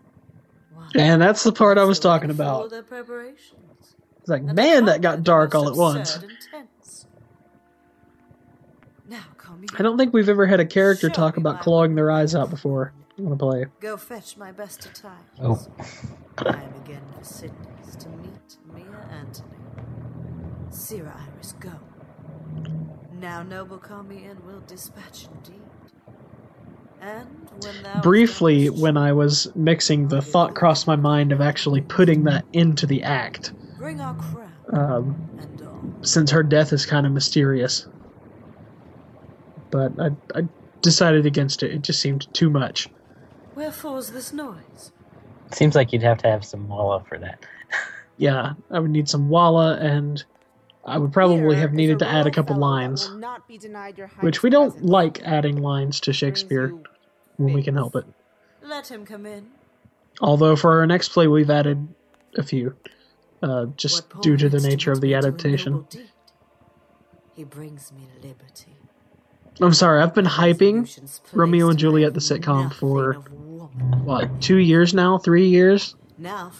And 0.96 1.22
that's 1.22 1.44
the 1.44 1.52
part 1.52 1.78
I 1.78 1.86
was 1.86 2.00
talking 2.00 2.30
For 2.30 2.36
about. 2.36 2.70
their 2.70 2.84
preparations. 2.84 3.96
It's 4.20 4.30
like, 4.30 4.44
man, 4.44 4.86
that 4.86 5.02
got 5.02 5.24
dark 5.24 5.56
all 5.56 5.68
at 5.70 5.76
once. 5.76 6.16
Absurd 6.16 6.30
and 6.30 6.40
tense. 6.52 7.08
I 9.78 9.84
don't 9.84 9.98
think 9.98 10.14
we've 10.14 10.30
ever 10.30 10.46
had 10.46 10.60
a 10.60 10.66
character 10.66 11.10
talk 11.10 11.38
about 11.38 11.62
clawing 11.62 11.96
their 11.96 12.12
eyes 12.12 12.36
out 12.36 12.50
before. 12.50 12.94
I 13.18 13.22
want 13.22 13.40
to 13.40 13.46
play. 13.46 13.66
Go 13.80 13.98
fetch 13.98 14.38
my 14.38 14.52
best 14.52 14.86
attire. 14.86 15.12
Oh. 15.42 15.66
I 16.38 16.50
am 16.50 16.74
again 16.86 17.02
for 17.14 17.22
Cydnus 17.22 17.98
to 18.00 18.10
meet 18.10 18.58
Mia 18.72 19.08
Antony. 19.10 19.50
Sira 20.70 21.14
Iras, 21.34 21.54
go. 21.54 21.72
Now 23.14 23.42
noble 23.42 23.80
Charmian 23.80 24.44
will 24.46 24.62
dispatch 24.68 25.28
indeed. 25.34 25.62
And 27.02 27.28
when 27.62 27.84
thou 27.84 28.02
Briefly, 28.02 28.70
when 28.70 28.98
I 28.98 29.14
was 29.14 29.54
mixing, 29.56 30.08
the 30.08 30.22
thought 30.22 30.56
crossed 30.56 30.88
my 30.88 30.96
mind 30.96 31.32
of 31.32 31.42
actually 31.42 31.82
putting 31.82 32.24
that 32.26 32.46
into 32.54 32.86
the 32.86 33.04
act, 33.04 33.54
bring 33.78 34.02
our 34.02 34.16
crown 34.16 34.52
um, 34.74 35.96
since 36.02 36.32
her 36.32 36.44
death 36.44 36.74
is 36.74 36.86
kind 36.86 37.06
of 37.06 37.12
mysterious. 37.12 37.88
But 39.70 39.94
I, 40.00 40.10
I 40.36 40.48
decided 40.82 41.26
against 41.26 41.64
it. 41.64 41.72
It 41.72 41.82
just 41.82 42.02
seemed 42.02 42.34
too 42.34 42.50
much. 42.50 42.90
Wherefore's 43.54 44.12
this 44.12 44.34
noise? 44.34 44.92
Seems 45.52 45.76
like 45.76 45.94
you'd 45.94 46.04
have 46.04 46.20
to 46.20 46.28
have 46.30 46.46
some 46.46 46.68
walla 46.68 47.04
for 47.08 47.18
that. 47.20 47.46
Yeah, 48.20 48.54
I 48.72 48.80
would 48.80 48.90
need 48.90 49.08
some 49.08 49.30
walla, 49.30 49.78
and 49.78 50.24
I 50.88 50.98
would 50.98 51.12
probably 51.12 51.58
have 51.58 51.74
needed 51.74 52.00
to 52.00 52.08
add 52.08 52.28
a 52.28 52.32
couple 52.32 52.56
lines, 52.56 53.14
Not 53.14 53.46
be 53.46 53.58
denied 53.58 53.98
your 53.98 54.08
which 54.22 54.42
we 54.42 54.50
don't 54.50 54.86
like 54.86 55.22
adding 55.22 55.62
lines 55.62 56.00
to 56.02 56.14
Shakespeare 56.14 56.74
when 57.36 57.54
we 57.54 57.62
can 57.62 57.76
help 57.76 57.98
it. 57.98 58.06
Let 58.64 58.90
him 58.90 59.06
come 59.06 59.26
in. 59.26 59.48
Although 60.22 60.56
for 60.56 60.80
our 60.80 60.88
next 60.88 61.10
play, 61.10 61.28
we've 61.28 61.50
added 61.50 61.90
a 62.38 62.44
few, 62.44 62.74
uh, 63.44 63.66
just 63.76 64.10
due 64.22 64.38
to 64.38 64.48
the 64.48 64.62
nature 64.62 64.94
of 64.94 65.02
the 65.02 65.14
adaptation. 65.14 65.86
He 67.36 67.44
brings 67.44 67.92
me 67.92 68.08
liberty. 68.24 68.78
I'm 69.60 69.74
sorry, 69.74 70.02
I've 70.02 70.14
been 70.14 70.26
hyping 70.26 70.88
Romeo 71.34 71.70
and 71.70 71.78
Juliet 71.78 72.14
the 72.14 72.20
sitcom 72.22 72.74
for 72.74 73.14
what 74.04 74.42
two 74.42 74.58
years 74.58 74.94
now, 74.94 75.18
three 75.18 75.48
years. 75.48 75.96
Now 76.18 76.52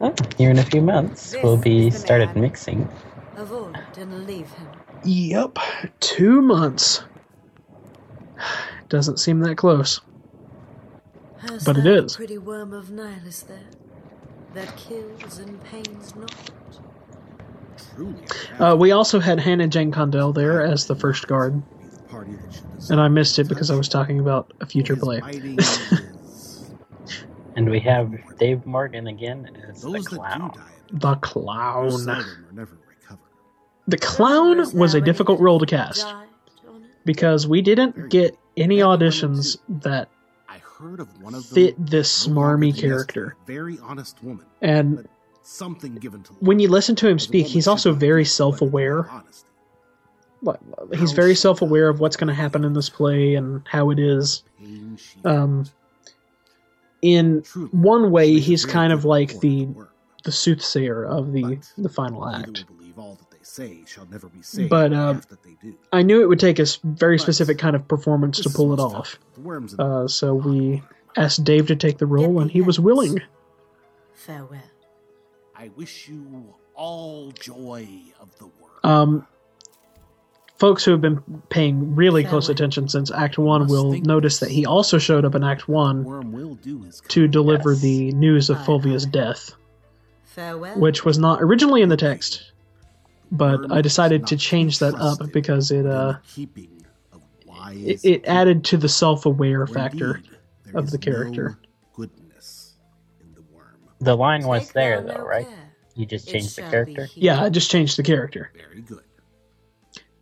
Oh, 0.00 0.14
here 0.36 0.50
in 0.50 0.58
a 0.58 0.64
few 0.64 0.82
months, 0.82 1.34
we'll 1.42 1.56
be 1.56 1.90
started 1.90 2.34
mixing. 2.36 2.88
Avoid 3.36 3.76
and 3.96 4.26
leave 4.26 4.50
him. 4.50 4.68
Yep, 5.04 5.58
two 6.00 6.42
months. 6.42 7.02
Doesn't 8.88 9.18
seem 9.18 9.40
that 9.40 9.56
close, 9.56 10.00
Hast 11.38 11.64
but 11.66 11.78
it 11.78 11.84
thou 11.84 12.14
pretty 12.14 12.38
worm 12.38 12.72
of 12.72 12.90
Nilus 12.90 13.46
there, 13.46 13.70
that 14.54 14.76
kills 14.76 15.38
and 15.38 15.62
pains 15.64 16.14
not. 16.14 16.32
Uh, 18.58 18.76
we 18.78 18.92
also 18.92 19.20
had 19.20 19.38
Hannah 19.40 19.68
Jane 19.68 19.92
Condell 19.92 20.32
there 20.32 20.62
as 20.62 20.86
the 20.86 20.94
first 20.96 21.26
guard, 21.26 21.62
and 22.90 23.00
I 23.00 23.08
missed 23.08 23.38
it 23.38 23.48
because 23.48 23.70
I 23.70 23.76
was 23.76 23.88
talking 23.88 24.20
about 24.20 24.52
a 24.60 24.66
future 24.66 24.96
play. 24.96 25.20
And 27.56 27.70
we 27.70 27.80
have 27.80 28.12
Dave 28.38 28.66
Morgan 28.66 29.06
again 29.06 29.48
as 29.68 29.82
the 29.82 30.00
clown. 30.00 30.52
The 30.92 31.14
clown. 31.16 32.04
never 32.52 32.78
recover. 32.88 33.20
The 33.86 33.98
clown 33.98 34.72
was 34.76 34.94
a 34.94 35.00
difficult 35.00 35.40
role 35.40 35.58
to 35.60 35.66
cast 35.66 36.06
because 37.04 37.46
we 37.46 37.62
didn't 37.62 38.08
get 38.10 38.36
any 38.56 38.78
auditions 38.78 39.58
that 39.68 40.08
I 40.48 40.58
heard 40.58 41.00
of 41.00 41.22
one 41.22 41.34
of 41.34 41.44
fit 41.44 41.74
this 41.78 42.26
smarmy 42.26 42.76
character. 42.76 43.36
Very 43.46 43.78
honest 43.82 44.22
woman. 44.22 44.46
And 44.60 45.08
Something 45.42 45.94
given 45.96 46.22
to 46.22 46.32
when 46.40 46.58
you 46.58 46.68
listen 46.68 46.96
to 46.96 47.06
him 47.06 47.18
speak, 47.18 47.46
he's 47.46 47.68
also 47.68 47.92
very 47.92 48.24
self-aware. 48.24 49.10
Like, 50.44 50.60
He's 50.94 51.12
very 51.12 51.34
self-aware 51.34 51.88
of 51.88 52.00
what's 52.00 52.16
going 52.16 52.28
to 52.28 52.34
happen 52.34 52.64
in 52.64 52.72
this 52.74 52.88
play 52.88 53.34
and 53.34 53.62
how 53.66 53.90
it 53.90 53.98
is. 53.98 54.42
Um, 55.24 55.64
in 57.02 57.42
one 57.72 58.10
way, 58.10 58.38
he's 58.40 58.64
kind 58.64 58.92
of 58.92 59.04
like 59.04 59.40
the 59.40 59.68
the 60.24 60.32
soothsayer 60.32 61.04
of 61.04 61.32
the 61.32 61.58
the 61.76 61.88
final 61.88 62.26
act. 62.28 62.66
believe 62.66 62.98
all 62.98 63.14
that 63.16 63.30
they 63.30 63.42
say 63.42 63.84
shall 63.86 64.06
never 64.06 64.28
be 64.28 64.40
saved. 64.40 64.70
But 64.70 64.92
uh, 64.92 65.14
that 65.28 65.42
they 65.42 65.56
do. 65.62 65.74
I 65.92 66.02
knew 66.02 66.22
it 66.22 66.28
would 66.28 66.40
take 66.40 66.58
a 66.58 66.66
very 66.82 67.18
specific 67.18 67.58
kind 67.58 67.76
of 67.76 67.86
performance 67.86 68.40
to 68.40 68.48
pull 68.50 68.72
it 68.72 68.80
off. 68.80 69.18
Worms 69.36 69.74
Uh, 69.78 70.08
so 70.08 70.34
we 70.34 70.82
asked 71.16 71.44
Dave 71.44 71.66
to 71.66 71.76
take 71.76 71.98
the 71.98 72.06
role, 72.06 72.40
and 72.40 72.50
he 72.50 72.62
was 72.62 72.80
willing. 72.80 73.20
Farewell. 74.14 74.62
I 75.54 75.70
wish 75.76 76.08
you 76.08 76.54
all 76.74 77.32
joy 77.32 77.86
of 78.18 78.36
the 78.38 78.46
world. 78.46 78.80
Um, 78.82 79.26
folks 80.64 80.82
who 80.82 80.92
have 80.92 81.02
been 81.02 81.20
paying 81.50 81.94
really 81.94 82.24
close 82.24 82.48
attention 82.48 82.88
since 82.88 83.10
Act 83.10 83.36
One 83.36 83.66
will 83.66 83.92
notice 84.00 84.40
that 84.40 84.50
he 84.50 84.64
also 84.64 84.96
showed 84.96 85.26
up 85.26 85.34
in 85.34 85.44
Act 85.44 85.68
One 85.68 86.04
Worm 86.04 86.32
will 86.32 86.54
do 86.54 86.80
his 86.84 87.02
to 87.08 87.28
deliver 87.28 87.74
the 87.74 88.12
news 88.12 88.48
of 88.48 88.56
Fulvia's 88.64 89.04
death, 89.04 89.52
Farewell. 90.24 90.80
which 90.80 91.04
was 91.04 91.18
not 91.18 91.42
originally 91.42 91.82
in 91.82 91.90
the 91.90 91.98
text, 91.98 92.50
but 93.30 93.70
I 93.70 93.82
decided 93.82 94.26
to 94.28 94.38
change 94.38 94.78
that 94.78 94.94
up 94.94 95.18
because 95.34 95.70
it 95.70 95.84
uh 95.84 96.14
of 97.12 97.20
it, 97.74 98.02
it 98.02 98.24
added 98.24 98.64
to 98.64 98.78
the 98.78 98.88
self-aware 98.88 99.66
For 99.66 99.74
factor 99.74 100.22
of 100.72 100.90
the 100.90 100.96
character. 100.96 101.58
no 101.60 101.88
goodness 101.94 102.76
in 103.20 103.34
the 103.34 103.42
worm. 103.52 103.80
The 103.98 104.16
line 104.16 104.46
was 104.46 104.72
there 104.72 105.02
though, 105.02 105.26
right? 105.26 105.46
You 105.94 106.06
just 106.06 106.26
changed 106.26 106.56
the 106.56 106.62
character. 106.62 107.06
Yeah, 107.14 107.42
I 107.42 107.50
just 107.50 107.70
changed 107.70 107.98
the 107.98 108.02
character. 108.02 108.50
Very 108.56 108.80
good. 108.80 109.02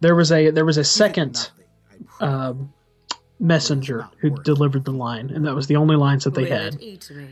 There 0.02 0.16
was 0.16 0.32
a 0.32 0.50
there 0.50 0.64
was 0.64 0.78
a 0.78 0.84
second 0.84 1.50
um, 2.20 2.72
messenger 3.38 4.08
who 4.18 4.30
delivered 4.30 4.84
the 4.84 4.90
line, 4.92 5.30
and 5.30 5.46
that 5.46 5.54
was 5.54 5.68
the 5.68 5.76
only 5.76 5.94
lines 5.94 6.24
that 6.24 6.34
they 6.34 6.48
had. 6.48 6.74
it 6.74 6.82
eat 6.82 7.10
me? 7.10 7.28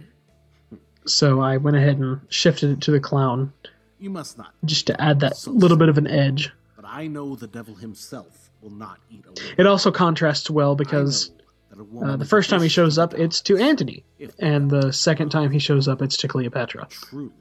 So 1.04 1.40
I 1.40 1.56
went 1.56 1.76
ahead 1.76 1.98
and 1.98 2.20
shifted 2.28 2.70
it 2.70 2.80
to 2.82 2.92
the 2.92 3.00
clown 3.00 3.52
You 3.98 4.10
must 4.10 4.38
not. 4.38 4.52
just 4.64 4.86
to 4.86 5.00
add 5.00 5.20
that 5.20 5.44
little 5.48 5.76
bit 5.76 5.88
of 5.88 5.98
an 5.98 6.06
edge. 6.06 6.52
But 6.76 6.84
I 6.86 7.08
know 7.08 7.34
the 7.34 7.48
devil 7.48 7.74
himself 7.74 8.50
will 8.60 8.70
not 8.70 9.00
eat 9.10 9.24
a. 9.26 9.60
It 9.60 9.66
also 9.66 9.90
contrasts 9.90 10.48
well 10.48 10.76
because 10.76 11.30
that 11.70 11.80
a 11.80 11.84
woman 11.84 12.10
uh, 12.10 12.16
the 12.18 12.24
first 12.24 12.50
time 12.50 12.62
he 12.62 12.68
shows 12.68 12.98
up, 12.98 13.14
it's 13.14 13.40
to 13.42 13.56
Antony, 13.56 14.04
and 14.38 14.70
the 14.70 14.92
second 14.92 15.30
time 15.30 15.50
he 15.50 15.58
shows 15.58 15.88
up, 15.88 16.02
it's 16.02 16.18
to 16.18 16.28
Cleopatra. 16.28 16.86
Truly. 16.90 17.32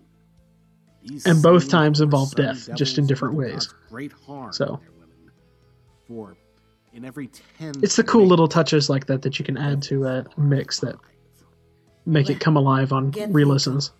These 1.03 1.25
And 1.25 1.41
both 1.41 1.69
times 1.69 2.01
involve 2.01 2.35
death, 2.35 2.69
just 2.75 2.97
in 2.97 3.07
different 3.07 3.35
ways. 3.35 3.73
Great 3.89 4.11
harm 4.11 4.51
So. 4.53 4.79
To 6.09 6.13
their 6.13 6.23
women. 6.23 6.35
For 6.35 6.37
in 6.93 7.05
every 7.05 7.27
ten 7.27 7.73
It's 7.81 7.95
the 7.95 8.03
cool 8.03 8.25
little 8.25 8.47
touches 8.47 8.89
like 8.89 9.05
that 9.07 9.21
that 9.21 9.39
you 9.39 9.45
can 9.45 9.57
add 9.57 9.81
to 9.83 10.05
a 10.05 10.25
mix 10.37 10.79
that 10.79 10.95
make 12.05 12.29
it 12.29 12.39
come 12.39 12.57
alive 12.57 12.91
on 12.91 13.11
re-listens. 13.11 13.91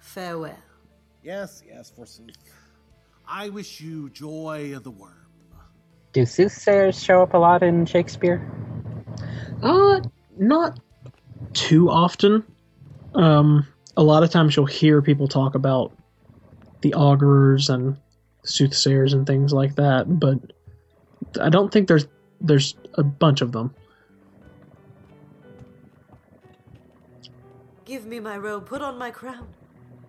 Farewell. 0.00 0.56
Yes, 1.22 1.62
yes, 1.66 1.90
forsooth. 1.90 2.36
I 3.28 3.48
wish 3.50 3.80
you 3.80 4.10
joy 4.10 4.74
of 4.74 4.84
the 4.84 4.90
worm. 4.90 5.14
Do 6.12 6.26
soothsayers 6.26 7.02
show 7.02 7.22
up 7.22 7.34
a 7.34 7.38
lot 7.38 7.62
in 7.62 7.86
Shakespeare? 7.86 8.50
Uh, 9.62 10.00
not 10.36 10.80
too 11.54 11.88
often. 11.88 12.44
Um, 13.14 13.66
a 13.96 14.02
lot 14.02 14.22
of 14.22 14.30
times 14.30 14.56
you'll 14.56 14.66
hear 14.66 15.00
people 15.00 15.28
talk 15.28 15.54
about 15.54 15.92
the 16.82 16.94
augurs 16.94 17.70
and 17.70 17.96
soothsayers 18.44 19.12
and 19.12 19.26
things 19.26 19.52
like 19.52 19.76
that, 19.76 20.18
but 20.18 20.38
I 21.40 21.48
don't 21.48 21.72
think 21.72 21.88
there's 21.88 22.06
there's 22.40 22.74
a 22.94 23.02
bunch 23.02 23.40
of 23.40 23.52
them. 23.52 23.74
Give 27.84 28.06
me 28.06 28.20
my 28.20 28.38
robe, 28.38 28.66
put 28.66 28.80
on 28.82 28.98
my 28.98 29.10
crown. 29.10 29.48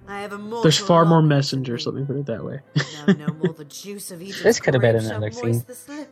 I 0.08 0.22
have 0.22 0.34
a 0.34 0.38
mortal 0.38 0.64
There's 0.64 0.78
far 0.78 1.06
more 1.06 1.22
messengers. 1.22 1.86
Let 1.86 1.96
me 1.96 2.04
put 2.06 2.18
it 2.18 2.26
that 2.26 2.44
way. 2.44 2.60
Now 2.76 3.14
no 3.14 3.34
more 3.34 3.54
the 3.54 3.66
juice 3.66 4.12
of 4.12 4.22
Egypt's 4.22 4.44
This 4.44 4.60
could 4.60 4.74
have 4.74 4.82
been 4.82 4.92
grape 4.96 5.04
shall 5.04 5.18
another 5.18 5.32
scene. 5.32 5.64
the. 5.66 6.08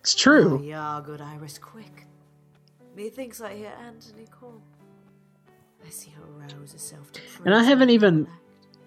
It's 0.00 0.14
true. 0.14 0.58
Oh, 0.58 0.62
yeah, 0.62 1.00
good 1.04 1.20
Iras, 1.20 1.58
quick. 1.58 2.06
Methinks 2.94 3.40
I 3.40 3.54
hear 3.56 3.72
Antony 3.84 4.26
call. 4.30 4.62
I 5.84 5.90
see 5.90 6.10
her 6.10 6.22
rouse 6.22 6.72
herself 6.72 7.12
to 7.12 7.20
And 7.44 7.54
I 7.54 7.62
haven't 7.62 7.90
even 7.90 8.28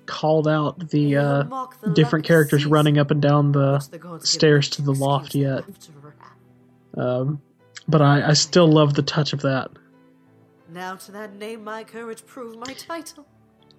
called 0.10 0.48
out 0.48 0.90
the 0.90 1.16
uh, 1.16 1.44
the 1.82 1.94
different 1.94 2.26
characters 2.26 2.62
season 2.62 2.72
running 2.72 2.98
up 2.98 3.12
and 3.12 3.22
down 3.22 3.52
the 3.52 3.78
the 3.92 4.28
stairs 4.28 4.70
to 4.72 4.82
the 4.82 4.94
loft 4.94 5.36
yet. 5.36 5.64
Um, 6.98 7.42
but 7.88 8.02
I, 8.02 8.30
I 8.30 8.34
still 8.34 8.68
love 8.68 8.96
the 8.96 9.04
touch 9.04 9.34
of 9.34 9.42
that. 9.42 9.70
Now 10.72 10.96
to 10.96 11.12
that 11.12 11.36
name 11.36 11.64
my 11.64 11.84
courage 11.84 12.26
prove 12.26 12.58
my 12.58 12.74
title. 12.74 13.26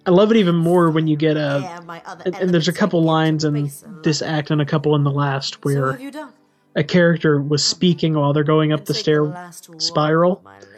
I 0.05 0.11
love 0.11 0.31
it 0.31 0.37
even 0.37 0.55
more 0.55 0.89
when 0.89 1.07
you 1.07 1.15
get 1.15 1.37
a. 1.37 1.59
Yeah, 1.61 1.79
And, 2.25 2.35
and 2.35 2.49
there's 2.53 2.67
a 2.67 2.73
couple 2.73 2.99
I 3.01 3.03
give 3.03 3.41
to 3.41 3.49
lines 3.49 3.83
in 3.93 4.01
this 4.03 4.21
act 4.21 4.49
and 4.49 4.61
a 4.61 4.65
couple 4.65 4.95
in 4.95 5.03
the 5.03 5.11
last 5.11 5.63
where 5.63 5.97
done? 6.11 6.33
a 6.75 6.83
character 6.83 7.41
was 7.41 7.63
speaking 7.63 8.13
while 8.13 8.33
they're 8.33 8.43
going 8.43 8.71
up 8.71 8.85
the 8.85 8.93
stair 8.93 9.51
spiral, 9.77 10.37
of 10.37 10.43
my 10.43 10.59
lips. 10.59 10.70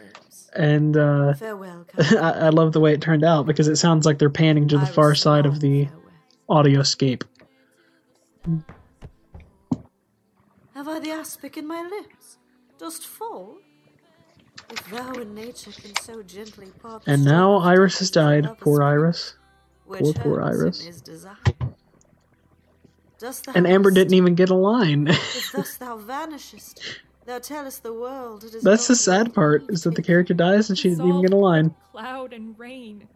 And 0.54 0.96
uh, 0.96 1.34
Farewell, 1.34 1.86
I, 1.98 2.30
I 2.30 2.48
love 2.50 2.72
the 2.72 2.80
way 2.80 2.92
it 2.92 3.00
turned 3.00 3.24
out 3.24 3.46
because 3.46 3.68
it 3.68 3.76
sounds 3.76 4.06
like 4.06 4.18
they're 4.18 4.30
panning 4.30 4.68
to 4.68 4.78
the 4.78 4.86
far 4.86 5.14
side 5.14 5.46
of 5.46 5.60
the 5.60 5.88
audioscape. 6.48 7.24
Have 10.74 10.88
I 10.88 11.00
the 11.00 11.10
aspic 11.10 11.56
in 11.56 11.66
my 11.66 11.82
lips? 11.82 12.38
Dost 12.78 13.06
fall? 13.06 13.58
If 14.70 14.90
thou 14.90 15.12
in 15.12 15.34
nature 15.34 15.72
can 15.72 15.94
so 15.96 16.22
gently 16.22 16.68
part 16.80 17.02
And 17.06 17.24
now 17.24 17.56
Iras 17.56 17.98
has 17.98 18.10
died. 18.10 18.48
Poor 18.60 18.82
Iras. 18.82 19.34
Poor, 19.86 20.12
poor 20.14 20.42
Iras. 20.42 20.84
his 20.84 21.00
desire. 21.00 21.36
Dost 23.18 23.46
thou 23.46 23.52
And 23.54 23.66
Amber 23.66 23.90
didn't 23.90 24.14
even 24.14 24.34
get 24.34 24.50
a 24.50 24.54
line. 24.54 25.08
If 25.08 25.52
thus 25.52 25.76
thou 25.76 25.96
vanishest, 25.96 26.80
thou 27.26 27.38
tellest 27.38 27.82
the 27.82 27.92
world 27.92 28.44
it 28.44 28.54
is 28.54 28.62
That's 28.62 28.86
the 28.86 28.96
sad 28.96 29.34
part, 29.34 29.64
is 29.68 29.82
that 29.84 29.94
the 29.94 30.02
character 30.02 30.34
dies 30.34 30.68
and 30.68 30.78
she 30.78 30.90
didn't 30.90 31.08
even 31.08 31.22
get 31.22 31.32
a 31.32 31.36
line. 31.36 31.74
Cloud 31.92 32.32
and 32.32 32.58
rain. 32.58 33.06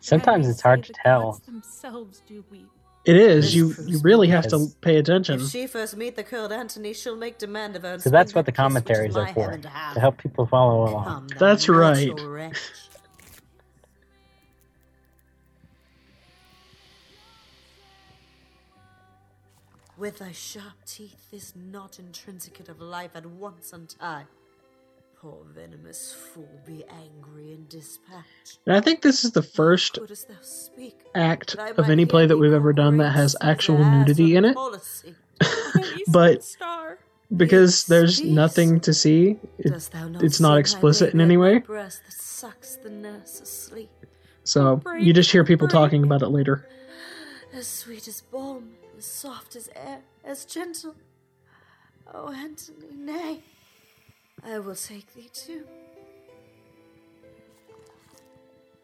Sometimes 0.00 0.48
it's 0.48 0.60
hard 0.60 0.84
to 0.84 0.92
tell. 0.92 1.40
Themselves 1.46 2.22
do 2.26 2.44
weep. 2.50 2.68
It 3.04 3.16
is. 3.16 3.54
You 3.54 3.74
you 3.84 3.98
really 3.98 4.28
have 4.28 4.46
to 4.48 4.68
pay 4.80 4.96
attention. 4.96 5.40
If 5.40 5.48
she 5.48 5.66
first 5.66 5.96
meet 5.96 6.14
the 6.14 6.22
curled 6.22 6.52
Antony, 6.52 6.92
she'll 6.92 7.16
make 7.16 7.36
demand 7.36 7.74
of 7.74 7.82
her. 7.82 7.98
So 7.98 8.10
that's 8.10 8.32
what 8.32 8.46
the 8.46 8.52
commentaries 8.52 9.16
are 9.16 9.26
for, 9.34 9.58
to 9.58 9.68
help 9.68 10.18
people 10.18 10.46
follow 10.46 10.88
along. 10.88 11.30
That's 11.38 11.68
right. 11.68 12.12
With 20.02 20.18
thy 20.18 20.32
sharp 20.32 20.84
teeth, 20.84 21.30
this 21.30 21.54
knot 21.54 22.00
intrinsicate 22.00 22.68
of 22.68 22.80
life 22.80 23.12
at 23.14 23.24
once 23.24 23.72
untie. 23.72 24.24
Poor 25.20 25.44
venomous 25.54 26.12
fool, 26.12 26.48
be 26.66 26.82
angry 26.88 27.52
and 27.52 27.68
dispatch. 27.68 28.58
And 28.66 28.74
I 28.74 28.80
think 28.80 29.02
this 29.02 29.24
is 29.24 29.30
the 29.30 29.44
first 29.44 30.00
speak, 30.40 30.98
act 31.14 31.54
of 31.54 31.88
any 31.88 32.04
play 32.04 32.26
that 32.26 32.36
we've 32.36 32.52
ever 32.52 32.72
done 32.72 32.96
that 32.96 33.10
has 33.10 33.36
actual 33.40 33.78
nudity 33.78 34.34
in 34.34 34.44
it. 34.44 34.56
But 36.08 36.56
because 37.36 37.84
there's 37.84 38.24
nothing 38.24 38.80
to 38.80 38.92
see, 38.92 39.38
it, 39.60 39.70
not 39.94 40.24
it's 40.24 40.40
not 40.40 40.58
explicit 40.58 41.14
in 41.14 41.20
any 41.20 41.36
way. 41.36 41.62
sucks 42.08 42.74
the 42.74 42.90
nurse 42.90 43.40
asleep? 43.40 43.90
So 44.42 44.82
you 44.98 45.12
just 45.12 45.30
hear 45.30 45.44
people 45.44 45.68
talking 45.68 46.02
about 46.02 46.22
it 46.22 46.30
later. 46.30 46.66
As 47.54 47.68
sweet 47.68 48.08
as 48.08 48.20
balm, 48.22 48.70
as 49.02 49.06
soft 49.06 49.56
as 49.56 49.68
air, 49.74 49.98
as 50.24 50.44
gentle. 50.44 50.94
Oh, 52.14 52.32
Antony, 52.32 52.86
nay, 52.94 53.40
I 54.46 54.60
will 54.60 54.76
take 54.76 55.12
thee 55.14 55.28
too. 55.32 55.64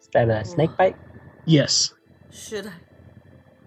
Is 0.01 0.09
that 0.13 0.29
a 0.29 0.45
snake 0.45 0.77
bite? 0.77 0.97
Yes. 1.45 1.95
Should 2.33 2.67
I? 2.67 2.73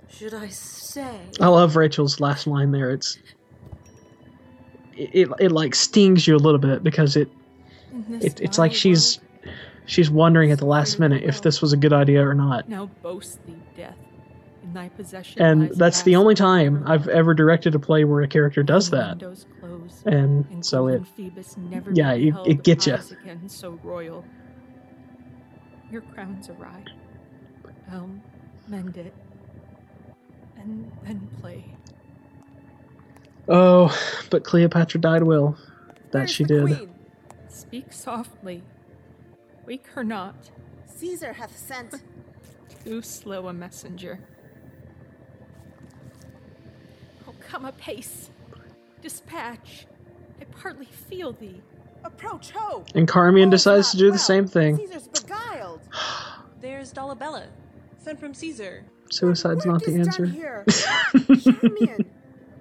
Should 0.10 0.34
I 0.34 0.50
stay? 0.50 1.22
I 1.40 1.48
love 1.48 1.78
Rachel's 1.78 2.20
last 2.20 2.48
line 2.48 2.74
there. 2.74 2.92
It's 2.92 3.18
it, 4.98 5.10
it, 5.14 5.30
it 5.40 5.52
like 5.54 5.74
stings 5.74 6.28
you 6.28 6.36
a 6.36 6.38
little 6.38 6.60
bit 6.60 6.84
because 6.84 7.16
it, 7.16 7.30
it 8.10 8.42
it's 8.42 8.58
like 8.58 8.74
she's 8.74 9.22
she's 9.86 10.12
wondering 10.12 10.52
at 10.52 10.60
the 10.60 10.66
last 10.66 11.00
minute 11.00 11.24
if 11.24 11.44
this 11.44 11.62
was 11.62 11.72
a 11.72 11.78
good 11.78 11.94
idea 11.94 12.28
or 12.28 12.34
not. 12.34 12.68
Now 12.68 12.88
boast 13.02 13.40
thee, 13.46 13.56
death. 13.78 13.96
In 14.72 14.76
thy 14.76 14.88
possession 14.88 15.42
And 15.42 15.70
that's 15.76 16.04
the 16.04 16.16
only 16.16 16.34
time 16.34 16.84
I've 16.88 17.10
ever 17.10 17.34
directed 17.34 17.76
a 17.76 17.80
play 17.80 18.06
where 18.06 18.22
a 18.22 18.28
character 18.28 18.64
does 18.64 18.90
that. 18.92 19.22
And 20.06 20.66
so 20.66 20.88
it 20.88 20.92
golden 20.92 21.06
Phoebus 21.06 21.58
never 21.58 21.92
yeah, 21.92 22.14
it, 22.14 22.34
it 22.46 22.64
gets 22.64 22.88
you. 22.88 22.98
so 23.48 23.78
royal. 23.84 24.24
Your 25.92 26.02
crown's 26.02 26.50
awry. 26.50 26.86
Helm, 27.90 28.22
mend 28.70 28.96
it. 28.96 29.14
And 30.56 30.90
then 31.04 31.28
play. 31.42 31.66
Oh, 33.50 33.94
but 34.30 34.46
Cleopatra 34.46 35.02
died 35.02 35.24
well. 35.24 35.58
That 36.12 36.30
she 36.30 36.46
did. 36.46 36.90
Speak 37.50 37.92
softly. 37.92 38.64
Wake 39.66 39.88
her 39.88 40.06
not. 40.06 40.52
Caesar 40.86 41.34
hath 41.34 41.58
sent. 41.58 42.02
Too 42.86 43.02
slow 43.02 43.48
a 43.48 43.54
messenger. 43.54 44.20
Oh, 47.28 47.34
come 47.52 47.66
apace. 47.66 48.30
Dispatch. 49.02 49.86
I 50.40 50.46
partly 50.46 50.86
feel 50.86 51.34
thee. 51.34 51.62
Approach, 52.06 52.52
ho! 52.52 52.86
And 52.96 53.08
Charmian 53.08 53.50
decides 53.50 53.92
to 53.92 53.98
do 53.98 54.10
the 54.10 54.18
same 54.18 54.48
thing. 54.48 54.78
Caesar's 54.78 55.10
beguiled. 55.10 55.82
There's 56.62 56.94
Dolabella, 56.94 57.48
sent 57.98 58.20
from 58.20 58.34
Caesar. 58.34 58.86
Suicide's 59.12 59.66
not 59.66 59.84
the 59.84 59.96
answer. 59.96 60.26
Here. 60.26 60.64
Charmian, 60.70 62.06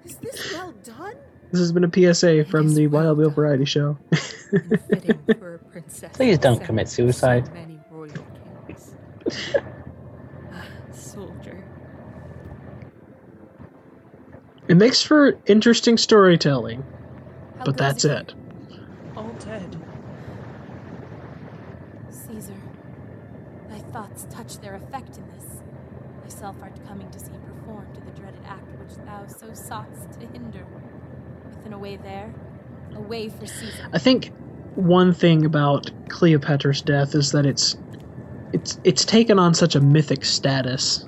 is 0.03 0.15
this 0.17 0.53
well 0.53 0.73
done? 0.83 1.15
This 1.51 1.61
has 1.61 1.71
been 1.71 1.85
a 1.85 2.13
PSA 2.13 2.45
from 2.45 2.73
the 2.73 2.87
Wild 2.87 3.17
Bill 3.17 3.29
Variety 3.29 3.65
Show. 3.65 3.97
For 5.39 5.55
a 5.55 5.59
princess. 5.71 6.11
Please 6.13 6.37
don't 6.37 6.61
commit 6.61 6.89
suicide. 6.89 7.51
Many 7.53 7.79
It 14.71 14.77
makes 14.77 15.01
for 15.01 15.37
interesting 15.47 15.97
storytelling, 15.97 16.81
How 17.57 17.65
but 17.65 17.75
that's 17.75 18.05
it. 18.05 18.33
All 19.17 19.27
dead. 19.37 19.77
Caesar, 22.09 22.55
thy 23.67 23.79
thoughts 23.91 24.27
touch 24.29 24.59
their 24.59 24.75
effect 24.75 25.17
in 25.17 25.25
this. 25.35 25.59
Thyself 26.23 26.55
art 26.61 26.87
coming 26.87 27.11
to 27.11 27.19
see 27.19 27.33
performed 27.45 27.93
to 27.95 27.99
the 27.99 28.11
dreaded 28.11 28.39
act 28.45 28.65
which 28.79 28.95
thou 29.05 29.27
so 29.27 29.47
soughtst 29.47 30.17
to 30.21 30.27
hinder. 30.27 30.65
Within 31.49 31.73
a 31.73 31.77
way 31.77 31.97
there, 31.97 32.33
a 32.95 33.01
way 33.01 33.27
for 33.27 33.45
Caesar. 33.45 33.89
I 33.91 33.97
think 33.97 34.31
one 34.75 35.13
thing 35.13 35.43
about 35.43 35.91
Cleopatra's 36.07 36.81
death 36.81 37.13
is 37.13 37.33
that 37.33 37.45
it's 37.45 37.75
it's 38.53 38.79
it's 38.85 39.03
taken 39.03 39.37
on 39.37 39.53
such 39.53 39.75
a 39.75 39.81
mythic 39.81 40.23
status. 40.23 41.03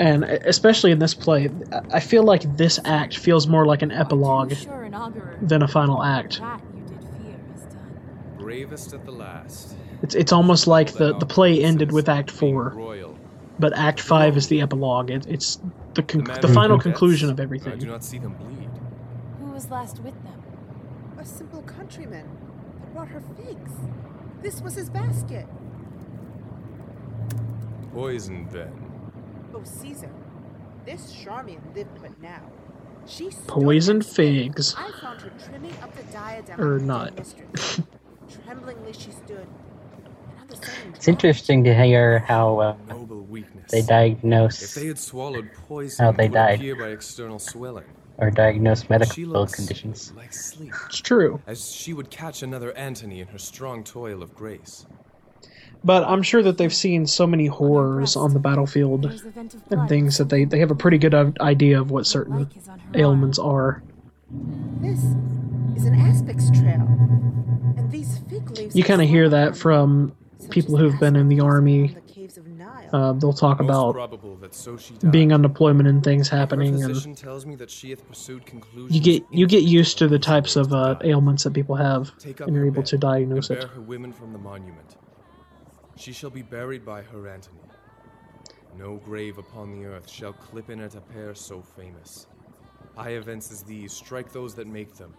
And 0.00 0.24
especially 0.24 0.92
in 0.92 0.98
this 0.98 1.12
play, 1.12 1.50
I 1.92 2.00
feel 2.00 2.22
like 2.22 2.56
this 2.56 2.80
act 2.86 3.18
feels 3.18 3.46
more 3.46 3.66
like 3.66 3.82
an 3.82 3.92
epilogue 3.92 4.54
Sure, 4.56 4.84
an 4.84 5.22
than 5.42 5.62
a 5.62 5.68
final 5.68 6.02
act. 6.02 6.40
That 6.40 6.62
you 6.74 6.80
did 6.84 7.00
fear 7.00 7.38
is 7.54 7.60
done. 7.64 8.00
Bravest 8.38 8.94
at 8.94 9.04
the 9.04 9.10
last. 9.12 9.74
It's 10.02 10.14
it's 10.14 10.32
almost 10.32 10.66
like 10.66 10.92
the, 10.92 11.14
the 11.18 11.26
play 11.26 11.62
ended 11.62 11.92
with 11.92 12.08
Act 12.08 12.30
Four, 12.30 12.74
but 13.58 13.76
Act 13.76 14.00
Five 14.00 14.38
is 14.38 14.48
the 14.48 14.62
epilogue. 14.62 15.10
It, 15.10 15.26
it's 15.26 15.60
the 15.92 16.02
con- 16.02 16.24
man 16.24 16.40
the 16.40 16.48
final 16.48 16.78
conclusion 16.78 17.28
of 17.28 17.38
I 17.38 17.42
everything. 17.42 17.78
do 17.78 17.86
not 17.86 18.02
see 18.02 18.16
them 18.18 18.32
bleed. 18.32 18.70
Who 19.40 19.52
was 19.52 19.70
last 19.70 19.98
with 20.00 20.14
them? 20.24 20.42
A 21.18 21.24
simple 21.26 21.60
countryman 21.60 22.26
that 22.80 22.94
brought 22.94 23.08
her 23.08 23.22
figs. 23.36 23.72
This 24.40 24.62
was 24.62 24.74
his 24.76 24.88
basket. 24.88 25.46
Poisoned 27.92 28.50
then. 28.50 28.89
Oh, 29.54 29.62
Caesar, 29.64 30.10
this 30.84 31.12
Charmian 31.12 31.60
lived 31.74 32.00
but 32.00 32.20
now. 32.22 32.40
She 33.06 33.30
stood 33.30 33.46
Poisoned 33.48 34.06
figs. 34.06 34.74
I 34.78 34.92
found 35.00 35.20
her 35.22 35.32
trimming 35.44 35.74
up 35.82 35.94
the 35.96 36.02
diadem 36.12 36.60
Or 36.60 36.78
not. 36.78 37.12
Tremblingly 38.44 38.92
she 38.92 39.10
stood. 39.10 39.46
And 39.96 40.06
on 40.40 40.46
the 40.48 40.56
same 40.56 40.94
It's 40.94 41.08
interesting 41.08 41.64
to 41.64 41.74
hear 41.74 42.20
how 42.20 42.58
uh, 42.58 42.76
they 43.70 43.82
diagnose 43.82 44.62
If 44.62 44.74
they 44.74 44.86
had 44.86 44.98
swallowed 44.98 45.50
poison, 45.68 46.04
How 46.04 46.12
they 46.12 46.28
died. 46.28 46.60
appear 46.60 46.76
by 46.76 46.88
external 46.88 47.38
swelling. 47.38 47.84
or 48.18 48.30
diagnose 48.30 48.88
medical 48.88 49.46
conditions. 49.46 50.12
like 50.14 50.32
sleep. 50.32 50.72
It's 50.86 50.98
true. 50.98 51.40
As 51.46 51.72
she 51.72 51.92
would 51.94 52.10
catch 52.10 52.42
another 52.42 52.72
Antony 52.76 53.20
in 53.20 53.28
her 53.28 53.38
strong 53.38 53.82
toil 53.82 54.22
of 54.22 54.34
grace. 54.34 54.86
But 55.82 56.04
I'm 56.04 56.22
sure 56.22 56.42
that 56.42 56.58
they've 56.58 56.74
seen 56.74 57.06
so 57.06 57.26
many 57.26 57.46
horrors 57.46 58.16
on 58.16 58.34
the 58.34 58.38
battlefield 58.38 59.06
and 59.70 59.88
things 59.88 60.18
that 60.18 60.28
they, 60.28 60.44
they 60.44 60.58
have 60.58 60.70
a 60.70 60.74
pretty 60.74 60.98
good 60.98 61.14
uh, 61.14 61.32
idea 61.40 61.80
of 61.80 61.90
what 61.90 62.06
certain 62.06 62.50
ailments 62.94 63.38
are. 63.38 63.82
This 64.80 64.98
is 65.76 65.86
an 65.86 65.94
aspic's 65.94 66.50
trail. 66.50 66.86
And 67.76 67.90
these 67.90 68.18
fig 68.28 68.50
leaves 68.50 68.76
You 68.76 68.84
kind 68.84 69.00
of 69.00 69.08
hear 69.08 69.28
that 69.30 69.56
from 69.56 70.14
people 70.50 70.76
who've 70.76 70.98
been 71.00 71.16
in 71.16 71.28
the 71.28 71.40
army. 71.40 71.96
Uh, 72.92 73.12
they'll 73.12 73.32
talk 73.32 73.60
Most 73.60 73.94
about 73.96 74.40
that 74.40 74.52
so 74.52 74.76
being 75.10 75.32
on 75.32 75.42
deployment 75.42 75.88
and 75.88 76.02
things 76.02 76.28
happening, 76.28 76.82
and 76.82 77.16
tells 77.16 77.46
me 77.46 77.54
that 77.54 77.70
she 77.70 77.90
hath 77.90 78.06
pursued 78.08 78.42
you 78.88 79.00
get 79.00 79.24
you 79.30 79.46
get 79.46 79.62
used 79.62 79.98
to 79.98 80.08
the 80.08 80.18
types 80.18 80.56
of 80.56 80.72
uh, 80.72 80.96
ailments 81.04 81.44
that 81.44 81.52
people 81.52 81.76
have, 81.76 82.10
and 82.40 82.54
you're 82.54 82.66
able 82.66 82.82
to 82.82 82.98
diagnose 82.98 83.48
and 83.50 83.58
it. 83.58 83.62
bear 83.62 83.70
her 83.76 83.80
women 83.80 84.12
from 84.12 84.32
the 84.32 84.38
monument. 84.38 84.96
She 86.00 86.12
shall 86.14 86.30
be 86.30 86.40
buried 86.40 86.82
by 86.82 87.02
her 87.02 87.28
Antony. 87.28 87.58
No 88.78 88.96
grave 88.96 89.36
upon 89.36 89.78
the 89.78 89.86
earth 89.86 90.08
shall 90.08 90.32
clip 90.32 90.70
in 90.70 90.80
it 90.80 90.94
a 90.94 91.00
pair 91.00 91.34
so 91.34 91.60
famous. 91.60 92.26
High 92.96 93.10
events 93.10 93.52
as 93.52 93.62
these 93.62 93.92
strike 93.92 94.32
those 94.32 94.54
that 94.54 94.66
make 94.66 94.94
them. 94.96 95.12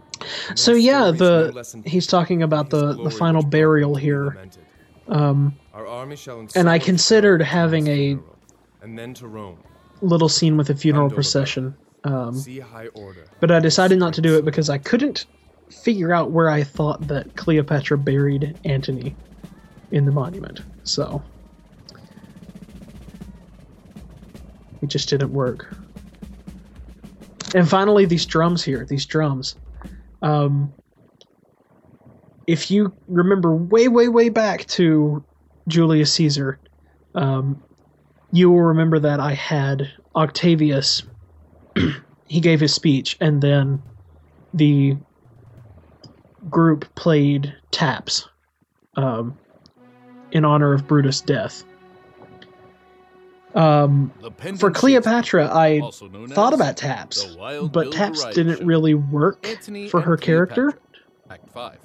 So 0.55 0.73
yeah, 0.73 1.11
the 1.11 1.83
he's 1.85 2.07
talking 2.07 2.41
about 2.41 2.71
the 2.71 2.93
the 2.93 3.11
final 3.11 3.43
burial 3.43 3.95
here. 3.95 4.35
Um, 5.07 5.55
Our 5.73 5.85
army 5.85 6.15
shall 6.15 6.47
and 6.55 6.67
I 6.69 6.79
considered 6.79 7.41
having 7.43 7.87
a 7.87 8.17
and 8.81 8.97
then 8.97 9.13
to 9.15 9.27
Rome. 9.27 9.59
little 10.01 10.29
scene 10.29 10.57
with 10.57 10.71
a 10.71 10.75
funeral 10.75 11.11
procession. 11.11 11.75
Um, 12.03 12.33
See 12.33 12.59
high 12.59 12.87
order. 12.87 13.25
but 13.39 13.51
I 13.51 13.59
decided 13.59 13.99
not 13.99 14.15
to 14.15 14.21
do 14.21 14.35
it 14.39 14.45
because 14.45 14.67
I 14.71 14.79
couldn't 14.79 15.27
figure 15.69 16.11
out 16.11 16.31
where 16.31 16.49
I 16.49 16.63
thought 16.63 17.07
that 17.07 17.35
Cleopatra 17.35 17.99
buried 17.99 18.57
Antony 18.65 19.15
in 19.91 20.05
the 20.05 20.11
monument. 20.11 20.61
So 20.83 21.23
it 24.81 24.87
just 24.87 25.09
didn't 25.09 25.31
work. 25.31 25.75
And 27.53 27.69
finally, 27.69 28.05
these 28.05 28.25
drums 28.25 28.63
here, 28.63 28.85
these 28.89 29.05
drums. 29.05 29.55
Um, 30.21 30.73
if 32.47 32.71
you 32.71 32.93
remember 33.07 33.55
way, 33.55 33.87
way, 33.87 34.07
way 34.07 34.29
back 34.29 34.65
to 34.67 35.23
Julius 35.67 36.13
Caesar, 36.13 36.59
um, 37.15 37.61
you 38.31 38.49
will 38.49 38.61
remember 38.61 38.99
that 38.99 39.19
I 39.19 39.33
had 39.33 39.91
Octavius. 40.15 41.03
he 42.27 42.39
gave 42.39 42.61
his 42.61 42.73
speech, 42.73 43.17
and 43.19 43.41
then 43.41 43.81
the 44.53 44.95
group 46.49 46.93
played 46.95 47.53
taps 47.71 48.27
um, 48.95 49.37
in 50.31 50.45
honor 50.45 50.73
of 50.73 50.87
Brutus' 50.87 51.21
death. 51.21 51.63
Um, 53.53 54.11
for 54.57 54.71
Cleopatra, 54.71 55.49
I 55.53 55.81
thought 56.29 56.53
about 56.53 56.77
taps, 56.77 57.35
but 57.71 57.91
taps 57.91 58.23
didn't 58.33 58.65
really 58.65 58.93
work 58.93 59.45
for 59.89 59.99
her 59.99 60.15
character 60.15 60.73
Act 61.29 61.49
5. 61.51 61.77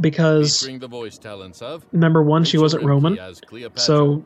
because 0.00 0.62
the 0.62 0.88
voice 0.88 1.18
talents 1.18 1.60
of 1.60 1.84
number 1.92 2.22
one, 2.22 2.44
she 2.44 2.56
wasn't 2.56 2.82
Roman, 2.84 3.18
Empey 3.18 3.22
as 3.22 3.40
Cleopatra, 3.42 3.80
so 3.80 4.24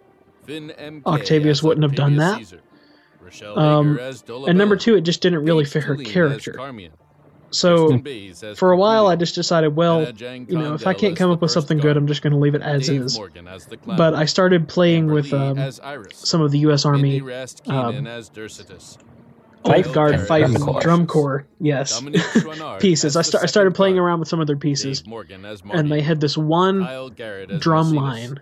Octavius 1.07 1.61
wouldn't 1.63 1.83
have 1.83 1.97
done 1.97 2.17
that. 2.17 2.53
Um, 3.57 3.99
and 4.47 4.57
number 4.57 4.77
two, 4.77 4.95
it 4.95 5.01
just 5.01 5.23
didn't 5.23 5.45
really 5.45 5.65
fit 5.65 5.85
her 5.85 5.97
character. 5.97 6.57
Charmian, 7.53 7.55
So 7.55 7.87
Kristen 7.87 8.01
Bays 8.03 8.43
as 8.43 8.59
for 8.59 8.73
a 8.73 8.77
while, 8.77 9.07
I 9.07 9.17
just 9.17 9.35
decided, 9.35 9.77
well, 9.77 10.03
you 10.11 10.59
know, 10.59 10.75
if 10.75 10.87
I 10.87 10.95
can't 10.95 11.17
come 11.17 11.31
up 11.31 11.41
with 11.41 11.51
something 11.51 11.79
good, 11.79 11.97
I'm 11.97 12.07
just 12.07 12.23
going 12.23 12.33
to 12.33 12.39
leave 12.39 12.55
it 12.55 12.63
as 12.63 12.89
is. 12.89 13.17
Morgan 13.17 13.49
as 13.49 13.67
the 13.67 13.77
clown, 13.77 13.97
But 13.97 14.15
I 14.15 14.25
started 14.25 14.69
playing 14.69 15.07
with 15.07 15.33
um, 15.33 15.71
some 16.13 16.41
of 16.41 16.51
the 16.51 16.59
U.S. 16.61 16.85
Army 16.85 17.03
Mindy 17.03 17.23
Rast 17.23 17.65
Keenan 17.65 17.99
um, 17.99 18.07
as 18.07 18.31
Dercetus, 18.31 18.99
lifeguard 19.65 20.27
fight 20.27 20.47
drum, 20.47 20.81
Drum 20.81 21.07
corps. 21.07 21.47
Yes, 21.61 22.01
pieces. 22.81 23.17
I, 23.17 23.21
the 23.21 23.25
start, 23.25 23.45
I 23.45 23.47
started 23.47 23.75
playing 23.75 23.99
around 23.99 24.21
with 24.21 24.29
some 24.29 24.41
of 24.41 24.47
their 24.47 24.57
pieces, 24.57 25.01
Dave 25.01 25.09
Morgan 25.09 25.45
as 25.45 25.63
and 25.73 25.91
they 25.91 26.01
had 26.01 26.21
this 26.21 26.37
one 26.37 26.83
Kyle 26.85 27.11
Garrett 27.11 27.51
as 27.51 27.61
drum 27.61 27.93
line 27.93 28.41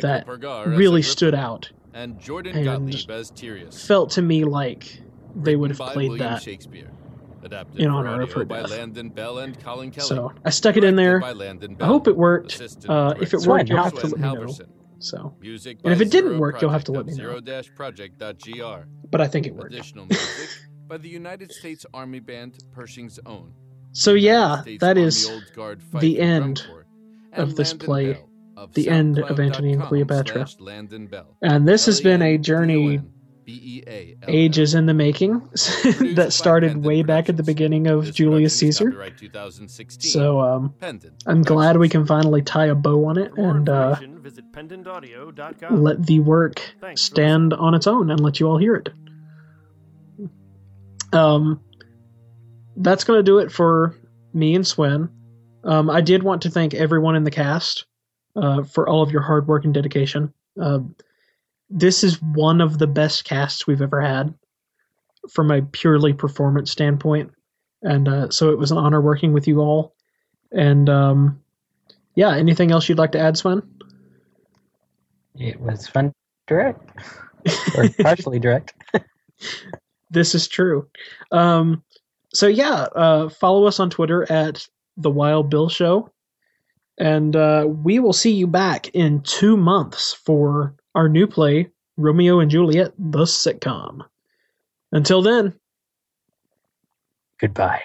that 0.00 0.26
really 0.66 1.02
stood 1.02 1.34
out 1.34 1.70
and 1.94 2.20
Jordan 2.20 2.56
and 2.56 2.64
Gottlieb 2.64 3.10
as 3.10 3.30
Thyreus. 3.30 3.86
felt 3.86 4.10
to 4.12 4.22
me 4.22 4.44
like 4.44 5.00
they 5.34 5.56
would 5.56 5.70
have 5.70 5.92
played 5.92 6.20
that 6.20 6.42
Shakespeare. 6.42 6.90
Adapted 7.46 7.80
in 7.80 7.88
honor 7.88 8.22
of 8.22 8.32
her 8.32 8.44
by 8.44 8.62
death. 8.62 8.70
Landon 8.70 9.08
Beall 9.08 9.38
and 9.38 9.62
Colin 9.62 9.92
Kelly. 9.92 10.06
So 10.06 10.32
I 10.44 10.50
stuck 10.50 10.76
it 10.76 10.82
in 10.82 10.96
there. 10.96 11.22
I 11.24 11.86
hope 11.86 12.08
it 12.08 12.16
worked. 12.16 12.60
Uh, 12.88 13.14
if 13.20 13.32
it 13.34 13.42
worked, 13.42 13.68
you'll 13.68 13.82
have 13.82 13.94
to 13.94 14.06
let 14.08 14.18
me 14.18 14.34
know. 14.34 14.52
So, 14.98 15.36
Music 15.40 15.78
and 15.84 15.92
if 15.92 16.00
it 16.00 16.10
didn't 16.10 16.38
work, 16.38 16.60
you'll 16.60 16.70
have 16.70 16.84
to 16.84 16.92
let 16.92 17.06
me 17.06 17.12
know. 17.12 17.38
Zero-project.gr. 17.40 18.88
But 19.10 19.20
I 19.20 19.28
think 19.28 19.46
it 19.46 19.54
worked. 19.54 19.74
Additional 19.74 20.06
music 20.06 20.48
by 20.88 20.96
the 20.96 21.08
United 21.08 21.52
States 21.52 21.86
Army 21.94 22.18
Band 22.18 22.58
Pershing's 22.72 23.20
Own. 23.26 23.52
So 23.92 24.14
yeah, 24.14 24.62
that 24.80 24.96
Guard 25.54 25.82
the 26.00 26.20
end 26.20 26.66
of 27.32 27.56
this 27.56 27.72
play, 27.74 28.18
the 28.72 28.88
end 28.88 29.18
of 29.18 29.38
Antony 29.38 29.74
and 29.74 29.82
Cleopatra. 29.82 30.46
slash 30.46 30.60
Landon 30.60 31.06
Beall. 31.06 31.36
And 31.42 31.68
this 31.68 31.86
has 31.86 32.00
been 32.00 32.22
a 32.22 32.38
journey 32.38 33.00
B-E-A-L-L. 33.46 34.28
ages 34.28 34.74
in 34.74 34.86
the 34.86 34.94
making 34.94 35.38
that 36.16 36.32
started 36.32 36.84
way 36.84 37.04
back 37.04 37.28
at 37.28 37.36
the 37.36 37.44
beginning 37.44 37.86
of 37.86 38.12
Julius 38.12 38.58
Caesar. 38.58 38.90
2016. 38.90 40.10
So 40.10 40.40
um, 40.40 40.74
I'm 41.26 41.42
glad 41.42 41.76
we 41.76 41.88
can 41.88 42.04
finally 42.06 42.42
tie 42.42 42.66
a 42.66 42.74
bow 42.74 43.04
on 43.04 43.18
it 43.18 43.32
and 43.36 43.68
uh, 43.68 44.00
let 45.70 46.04
the 46.04 46.18
work 46.18 46.60
Thanks 46.80 47.02
stand 47.02 47.54
on 47.54 47.74
its 47.74 47.86
own 47.86 48.10
and 48.10 48.18
let 48.18 48.40
you 48.40 48.48
all 48.48 48.58
hear 48.58 48.74
it. 48.74 48.88
Um, 51.12 51.60
that's 52.76 53.04
going 53.04 53.20
to 53.20 53.22
do 53.22 53.38
it 53.38 53.52
for 53.52 53.94
me 54.34 54.56
and 54.56 54.66
Swen. 54.66 55.08
Um, 55.62 55.88
I 55.88 56.00
did 56.00 56.24
want 56.24 56.42
to 56.42 56.50
thank 56.50 56.74
everyone 56.74 57.14
in 57.14 57.22
the 57.22 57.30
cast 57.30 57.86
uh, 58.34 58.64
for 58.64 58.88
all 58.88 59.02
of 59.02 59.12
your 59.12 59.22
hard 59.22 59.46
work 59.46 59.64
and 59.64 59.72
dedication. 59.72 60.34
Uh, 60.60 60.80
this 61.68 62.04
is 62.04 62.22
one 62.22 62.60
of 62.60 62.78
the 62.78 62.86
best 62.86 63.24
casts 63.24 63.66
we've 63.66 63.82
ever 63.82 64.00
had 64.00 64.34
from 65.30 65.50
a 65.50 65.62
purely 65.62 66.12
performance 66.12 66.70
standpoint. 66.70 67.32
And 67.82 68.08
uh, 68.08 68.30
so 68.30 68.50
it 68.50 68.58
was 68.58 68.70
an 68.70 68.78
honor 68.78 69.00
working 69.00 69.32
with 69.32 69.46
you 69.46 69.60
all. 69.60 69.94
And 70.52 70.88
um, 70.88 71.40
yeah, 72.14 72.34
anything 72.34 72.70
else 72.70 72.88
you'd 72.88 72.98
like 72.98 73.12
to 73.12 73.18
add, 73.18 73.36
Swen? 73.36 73.62
It 75.38 75.60
was 75.60 75.86
fun 75.86 76.12
direct. 76.46 76.80
or 77.76 77.88
partially 78.00 78.38
direct. 78.38 78.74
this 80.10 80.34
is 80.34 80.48
true. 80.48 80.88
Um, 81.32 81.82
so 82.32 82.46
yeah, 82.46 82.86
uh, 82.94 83.28
follow 83.28 83.66
us 83.66 83.80
on 83.80 83.90
Twitter 83.90 84.30
at 84.30 84.66
the 84.96 85.10
Wild 85.10 85.50
Bill 85.50 85.68
Show, 85.68 86.10
and 86.98 87.36
uh, 87.36 87.66
we 87.68 87.98
will 87.98 88.12
see 88.12 88.32
you 88.32 88.46
back 88.46 88.88
in 88.94 89.20
two 89.22 89.56
months 89.56 90.14
for 90.14 90.74
our 90.96 91.08
new 91.08 91.26
play, 91.28 91.68
Romeo 91.96 92.40
and 92.40 92.50
Juliet: 92.50 92.92
The 92.98 93.24
Sitcom. 93.24 94.04
Until 94.90 95.22
then, 95.22 95.54
goodbye. 97.38 97.82